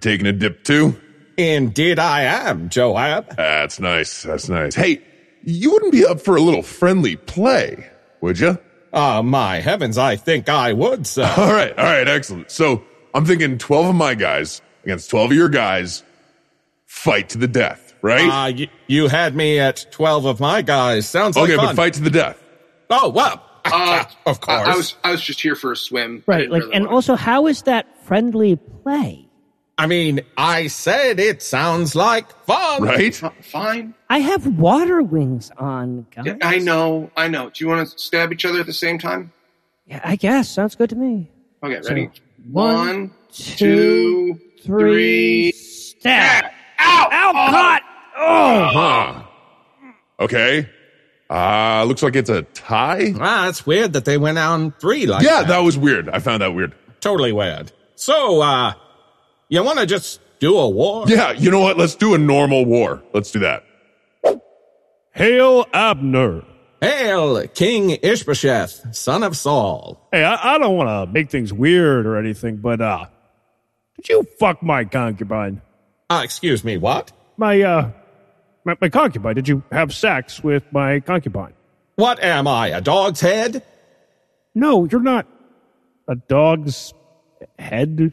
[0.00, 1.00] Taking a dip too?
[1.36, 3.36] Indeed I am, Joab.
[3.36, 4.22] That's nice.
[4.22, 4.74] That's nice.
[4.74, 5.02] Hey,
[5.42, 8.58] you wouldn't be up for a little friendly play, would you?
[8.92, 11.24] Ah, my heavens, I think I would, sir.
[11.36, 12.50] All right, all right, excellent.
[12.52, 16.04] So I'm thinking 12 of my guys against 12 of your guys,
[16.86, 18.28] fight to the death, right?
[18.30, 21.08] Ah, y- you had me at 12 of my guys.
[21.08, 22.40] Sounds like okay, but fight to the death.
[22.88, 24.68] Oh, well, Uh, of course.
[24.68, 26.22] I, I was I was just here for a swim.
[26.26, 29.26] Right, like, really and wanna- also, how is that friendly play?
[29.76, 32.82] I mean, I said it sounds like fun.
[32.82, 33.14] Right?
[33.42, 33.94] Fine.
[34.08, 36.26] I have water wings on, guys.
[36.26, 37.50] Yeah, I know, I know.
[37.50, 39.32] Do you want to stab each other at the same time?
[39.86, 40.48] Yeah, I guess.
[40.48, 41.30] Sounds good to me.
[41.62, 42.10] Okay, So, ready?
[42.50, 45.52] one, One, two, two, Three, three.
[45.52, 46.44] stab.
[46.80, 47.08] Ow!
[47.12, 47.80] Ow, God!
[48.16, 48.68] Oh!
[48.72, 49.22] Huh.
[50.20, 50.68] Okay.
[51.28, 53.12] Uh, looks like it's a tie.
[53.18, 55.28] Ah, it's weird that they went on three like that.
[55.28, 55.48] yeah, that.
[55.48, 56.08] that was weird.
[56.08, 56.74] I found that weird.
[57.00, 57.72] Totally weird.
[57.96, 58.74] So, uh,
[59.48, 61.04] you want to just do a war?
[61.08, 61.76] Yeah, you know what?
[61.76, 63.02] Let's do a normal war.
[63.12, 63.64] Let's do that.
[65.12, 66.44] Hail Abner!
[66.80, 70.06] Hail, King Ishbosheth, son of Saul.
[70.12, 73.06] Hey, I, I don't want to make things weird or anything, but uh,
[73.96, 75.62] did you fuck my concubine?
[76.10, 77.10] Uh, excuse me, what?
[77.38, 77.90] My uh,
[78.64, 79.34] my, my concubine.
[79.34, 81.54] Did you have sex with my concubine?
[81.96, 83.62] What am I, a dog's head?
[84.54, 85.26] No, you're not
[86.08, 86.92] a dog's
[87.58, 88.12] head.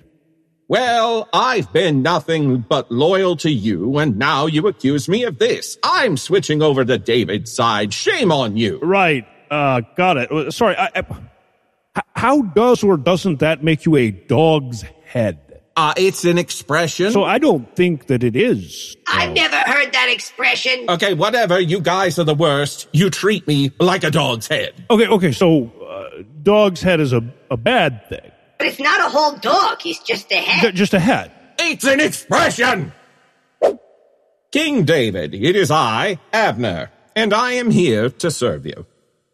[0.71, 5.77] Well, I've been nothing but loyal to you, and now you accuse me of this.
[5.83, 7.93] I'm switching over to David's side.
[7.93, 8.79] Shame on you.
[8.81, 9.27] Right.
[9.51, 10.31] Uh, got it.
[10.31, 10.77] Uh, Sorry.
[10.77, 10.99] I, I,
[11.97, 15.61] h- how does or doesn't that make you a dog's head?
[15.75, 17.11] Uh, it's an expression.
[17.11, 18.95] So I don't think that it is.
[19.07, 20.85] I've never heard that expression.
[20.87, 21.59] okay, whatever.
[21.59, 22.87] You guys are the worst.
[22.93, 24.85] You treat me like a dog's head.
[24.89, 25.07] Okay.
[25.07, 25.31] Okay.
[25.33, 28.31] So uh, dog's head is a a bad thing.
[28.61, 29.81] But it's not a whole dog.
[29.81, 30.75] He's just a J- head.
[30.75, 31.31] just a head.
[31.57, 32.91] It's an expression!
[34.51, 38.85] King David, it is I, Abner, and I am here to serve you.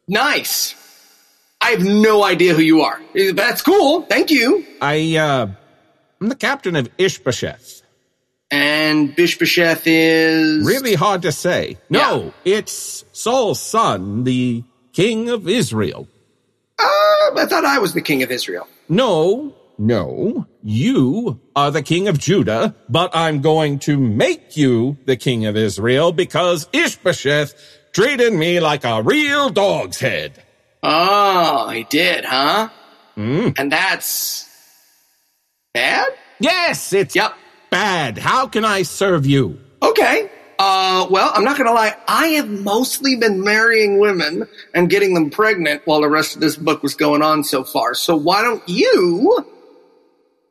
[0.07, 0.75] Nice.
[1.59, 3.01] I have no idea who you are.
[3.33, 4.03] That's cool.
[4.03, 4.65] Thank you.
[4.81, 5.47] I, uh,
[6.21, 7.81] I'm the captain of Ishbosheth.
[8.49, 11.79] And Bishbosheth is Really hard to say.
[11.89, 14.63] No, it's Saul's son, the
[14.93, 16.07] king of Israel.
[16.79, 16.85] Uh,
[17.35, 18.69] I thought I was the king of Israel.
[18.89, 25.17] No, no, you are the king of Judah, but I'm going to make you the
[25.17, 27.53] king of Israel because Ishbosheth
[27.93, 30.43] treated me like a real dog's head.
[30.83, 32.69] Oh, he did, huh?
[33.15, 33.49] Hmm?
[33.57, 34.45] And that's
[35.73, 36.07] bad.
[36.39, 37.33] Yes, it's Yep.
[37.71, 38.17] bad.
[38.17, 39.59] How can I serve you?
[39.81, 40.29] Okay.
[40.59, 41.95] Uh, well, I'm not gonna lie.
[42.07, 46.55] I have mostly been marrying women and getting them pregnant while the rest of this
[46.55, 47.93] book was going on so far.
[47.93, 49.45] So why don't you,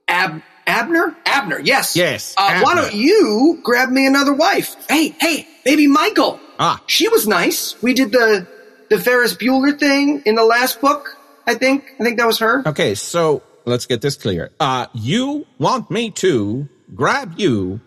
[0.09, 1.17] Ab Abner?
[1.27, 1.97] Abner, yes.
[1.97, 4.77] Yes, Uh, why don't you grab me another wife?
[4.89, 6.39] Hey, hey, baby Michael.
[6.59, 6.81] Ah.
[6.87, 7.75] She was nice.
[7.83, 8.47] We did the
[8.89, 11.17] the Ferris Bueller thing in the last book.
[11.49, 11.85] I think.
[12.01, 12.63] I think that was her.
[12.67, 14.51] Okay, so let's get this clear.
[14.61, 17.81] Uh, you want me to grab you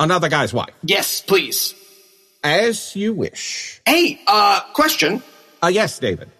[0.00, 0.74] another guy's wife?
[0.82, 1.74] Yes, please.
[2.42, 3.80] As you wish.
[3.86, 5.22] Hey, uh, question.
[5.62, 6.30] Uh, yes, David.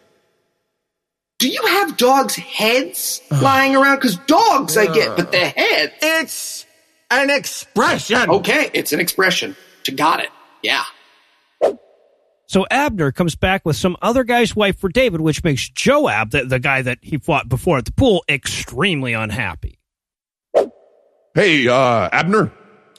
[1.39, 3.97] Do you have dogs' heads lying around?
[3.97, 5.93] Because dogs I get, but the head.
[6.03, 6.67] It's
[7.11, 8.29] an expression.
[8.31, 9.57] Okay, it's an expression.
[9.87, 10.31] You got it.
[10.63, 10.85] Yeah.
[12.47, 16.45] So Abner comes back with some other guy's wife for David, which makes Joab, the,
[16.45, 19.79] the guy that he fought before at the pool, extremely unhappy.
[21.35, 22.53] Hey, uh, Abner.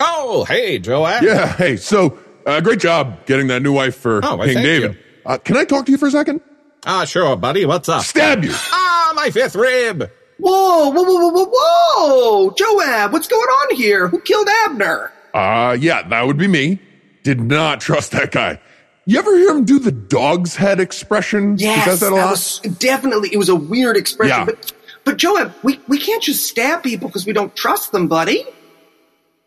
[0.04, 1.24] Oh, hey, Joab.
[1.24, 1.78] Yeah, hey.
[1.78, 4.92] So, uh, great job getting that new wife for Oh, well, King David.
[4.94, 4.98] you.
[5.26, 6.42] Uh, can I talk to you for a second?
[6.86, 7.66] Ah, sure, buddy.
[7.66, 8.04] What's up?
[8.04, 8.52] Stab you.
[8.54, 10.10] Ah, my fifth rib.
[10.40, 12.52] Whoa, whoa, whoa, whoa, whoa, whoa!
[12.58, 14.08] Joab, what's going on here?
[14.08, 15.12] Who killed Abner?
[15.36, 16.80] Uh, yeah, that would be me.
[17.22, 18.60] Did not trust that guy.
[19.06, 21.58] You ever hear him do the dog's head expression?
[21.60, 24.36] he Yes, does that a that was definitely, it was a weird expression.
[24.40, 24.46] Yeah.
[24.46, 24.74] But,
[25.04, 28.44] but Joab, we, we can't just stab people because we don't trust them, buddy.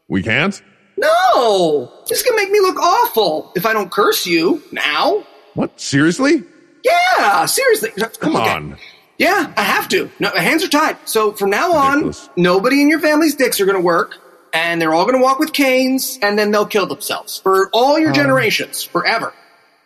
[0.08, 0.60] We can't?
[0.96, 1.90] No!
[2.08, 5.24] This is gonna make me look awful if I don't curse you now.
[5.54, 5.80] What?
[5.80, 6.42] Seriously?
[6.84, 7.90] Yeah, seriously.
[8.20, 8.50] Come Okay.
[8.50, 8.76] on.
[9.18, 10.10] Yeah, I have to.
[10.18, 10.96] No, my hands are tied.
[11.04, 12.28] So from now on, Ridiculous.
[12.36, 14.16] nobody in your family's dicks are going to work,
[14.52, 17.98] and they're all going to walk with canes, and then they'll kill themselves for all
[17.98, 18.14] your oh.
[18.14, 19.32] generations, forever.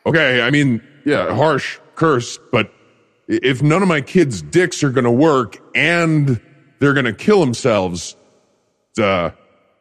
[0.07, 2.73] Okay, I mean, yeah, harsh curse, but
[3.29, 6.41] if none of my kids' dicks are gonna work and
[6.79, 8.17] they're gonna kill themselves,
[8.91, 9.31] it's,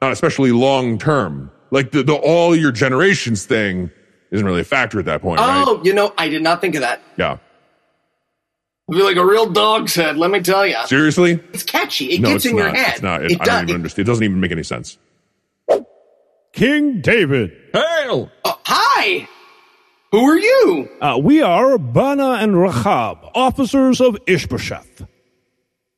[0.02, 1.52] uh, not especially long term.
[1.72, 3.92] Like the, the all your generations thing
[4.32, 5.64] isn't really a factor at that point, right?
[5.68, 7.02] Oh, you know, I did not think of that.
[7.18, 7.38] Yeah.
[8.90, 10.16] I feel like a real dog's head.
[10.18, 11.34] Let me tell you, Seriously?
[11.52, 12.06] it's catchy.
[12.12, 12.66] It no, gets it's in not.
[12.74, 12.94] your head.
[12.94, 13.24] It's not.
[13.26, 13.54] It, It I does.
[13.56, 14.08] don't even understand.
[14.08, 14.98] It doesn't even make any sense.
[16.54, 17.52] King David.
[17.74, 18.32] Hail.
[18.46, 19.28] Uh, hi.
[20.14, 20.90] Who are you?
[21.02, 25.06] Uh, we are Bana and Rahab, officers of Ishbosheth.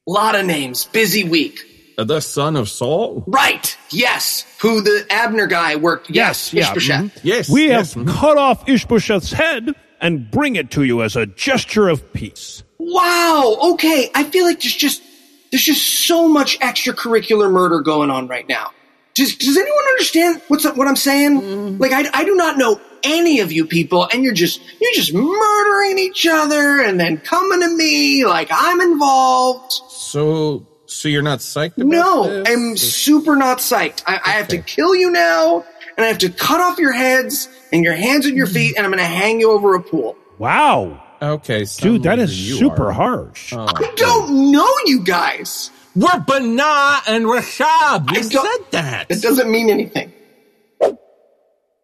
[0.07, 0.85] lot of names.
[0.87, 1.59] Busy week.
[2.05, 3.23] The son of Saul?
[3.27, 3.77] Right.
[3.89, 4.45] Yes.
[4.61, 6.09] Who the Abner guy worked?
[6.09, 6.53] Yes.
[6.53, 7.01] yeah, Ishbosheth.
[7.01, 7.27] Mm-hmm.
[7.27, 7.49] Yes.
[7.49, 7.93] We yes.
[7.93, 12.63] have cut off Ishbosheth's head and bring it to you as a gesture of peace.
[12.77, 13.57] Wow.
[13.73, 14.09] Okay.
[14.15, 15.01] I feel like there's just
[15.51, 18.71] there's just so much extracurricular murder going on right now.
[19.15, 21.41] Does Does anyone understand what's what I'm saying?
[21.41, 21.79] Mm.
[21.79, 25.13] Like I, I do not know any of you people, and you're just you're just
[25.13, 29.73] murdering each other, and then coming to me like I'm involved.
[29.89, 32.47] So, so you're not psyched about No, this?
[32.49, 34.03] I'm super not psyched.
[34.05, 35.65] I, I have to kill you now,
[35.97, 38.53] and I have to cut off your heads and your hands and your hmm.
[38.53, 40.17] feet, and I'm going to hang you over a pool.
[40.37, 41.03] Wow.
[41.21, 42.91] Okay, Dude, that suddenly is you super are.
[42.93, 43.53] harsh.
[43.53, 45.69] Oh, I don't know you guys.
[45.95, 48.11] We're Bana and Rashab.
[48.11, 49.07] You I said that.
[49.09, 50.13] It doesn't mean anything.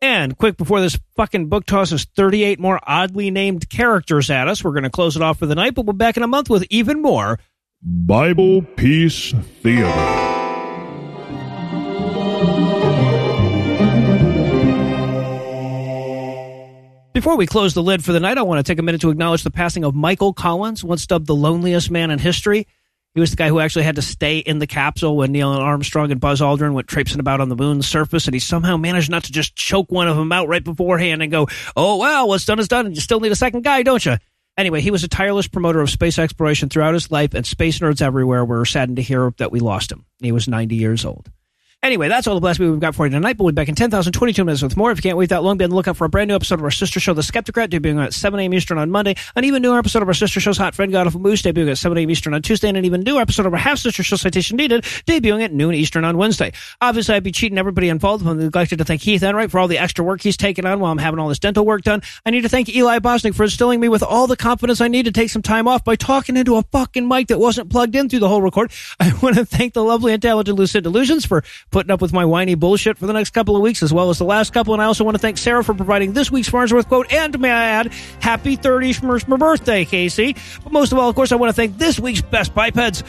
[0.01, 4.71] And quick before this fucking book tosses 38 more oddly named characters at us, we're
[4.71, 6.65] going to close it off for the night, but we're back in a month with
[6.69, 7.39] even more
[7.87, 9.31] Bible Peace
[9.61, 9.85] Theater.
[17.13, 19.11] Before we close the lid for the night, I want to take a minute to
[19.11, 22.65] acknowledge the passing of Michael Collins, once dubbed the loneliest man in history.
[23.13, 26.11] He was the guy who actually had to stay in the capsule when Neil Armstrong
[26.11, 29.25] and Buzz Aldrin went traipsing about on the moon's surface, and he somehow managed not
[29.25, 32.57] to just choke one of them out right beforehand and go, "Oh well, what's done
[32.57, 34.17] is done, and you still need a second guy, don't you?"
[34.57, 38.01] Anyway, he was a tireless promoter of space exploration throughout his life, and space nerds
[38.01, 40.05] everywhere were saddened to hear that we lost him.
[40.21, 41.29] He was 90 years old.
[41.85, 43.37] Anyway, that's all the blast we've got for you tonight.
[43.37, 44.89] But we'll be back in 10,022 minutes with more.
[44.89, 46.57] If you can't wait that long, be on the lookout for a brand new episode
[46.57, 48.55] of our sister show, The Skepticrat, debuting at 7 a.m.
[48.55, 49.13] Eastern on Monday.
[49.35, 51.77] An even newer episode of our sister show's Hot Friend God Awful Movies, debuting at
[51.77, 52.09] 7 a.m.
[52.09, 52.69] Eastern on Tuesday.
[52.69, 55.75] And an even newer episode of our half sister show, Citation Needed, debuting at noon
[55.75, 56.53] Eastern on Wednesday.
[56.81, 58.25] Obviously, I'd be cheating everybody involved.
[58.25, 60.79] When I'm neglected to thank Heath Enright for all the extra work he's taken on
[60.79, 62.01] while I'm having all this dental work done.
[62.25, 65.05] I need to thank Eli Bosnick for instilling me with all the confidence I need
[65.05, 68.09] to take some time off by talking into a fucking mic that wasn't plugged in
[68.09, 68.71] through the whole record.
[68.99, 71.43] I want to thank the lovely and talented Lucid Delusions for
[71.75, 74.17] putting up with my whiny bullshit for the next couple of weeks as well as
[74.17, 74.73] the last couple.
[74.73, 77.11] And I also want to thank Sarah for providing this week's Farnsworth quote.
[77.11, 80.37] And may I add, happy 30th my birthday, Casey.
[80.63, 83.03] But most of all, of course, I want to thank this week's best bipeds.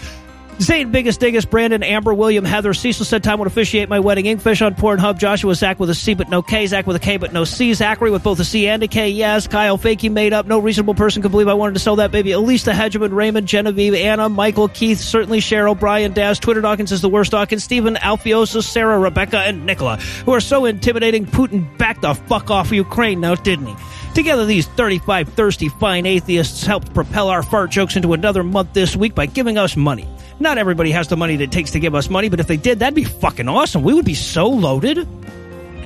[0.58, 4.24] Zane, Biggest, Diggest, Brandon, Amber, William, Heather, Cecil said time would officiate my wedding.
[4.24, 7.18] Inkfish on Pornhub, Joshua, Zach with a C but no K, Zach with a K
[7.18, 10.32] but no C, Zachary with both a C and a K, yes, Kyle, Fakey, made
[10.32, 13.46] up, no reasonable person could believe I wanted to sell that baby, the Hedgeman, Raymond,
[13.46, 17.96] Genevieve, Anna, Michael, Keith, certainly Cheryl, Brian, Daz, Twitter Dawkins is the worst Dawkins, Stephen,
[17.96, 23.20] Alfiosa, Sarah, Rebecca, and Nicola, who are so intimidating Putin backed the fuck off Ukraine
[23.20, 23.76] now, didn't he?
[24.14, 28.96] Together, these 35 thirsty, fine atheists helped propel our fart jokes into another month this
[28.96, 30.08] week by giving us money.
[30.38, 32.58] Not everybody has the money that it takes to give us money, but if they
[32.58, 33.82] did, that'd be fucking awesome.
[33.82, 35.08] We would be so loaded.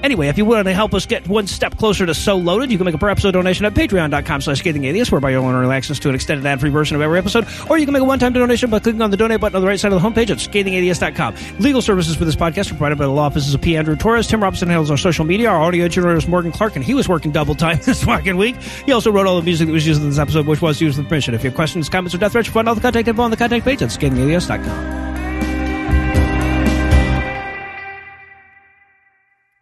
[0.03, 2.78] Anyway, if you want to help us get one step closer to So Loaded, you
[2.78, 6.09] can make a per episode donation at patreon.com slash scathingatheist, whereby you'll earn access to
[6.09, 8.78] an extended ad-free version of every episode, or you can make a one-time donation by
[8.78, 11.34] clicking on the donate button on the right side of the homepage at scathingatheist.com.
[11.59, 13.76] Legal services for this podcast are provided by the law offices of P.
[13.76, 14.26] Andrew Torres.
[14.26, 15.51] Tim Robinson handles our social media.
[15.51, 18.57] Our audio engineer is Morgan Clarke, and he was working double time this fucking week.
[18.86, 20.98] He also wrote all the music that was used in this episode, which was used
[20.98, 21.34] with permission.
[21.34, 23.36] If you have questions, comments, or death threats, find all the contact info on the
[23.36, 25.30] contact page at scathingatheist.com.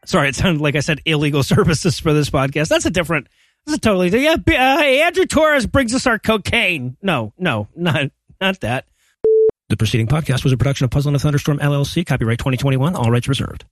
[0.09, 2.69] Sorry, it sounded like I said illegal services for this podcast.
[2.69, 3.29] That's a different.
[3.67, 4.09] That's a totally.
[4.09, 6.97] Yeah, uh, Andrew Torres brings us our cocaine.
[7.03, 8.87] No, no, not not that.
[9.69, 12.07] The preceding podcast was a production of Puzzle and a Thunderstorm LLC.
[12.07, 12.97] Copyright 2021.
[12.97, 13.67] All rights reserved.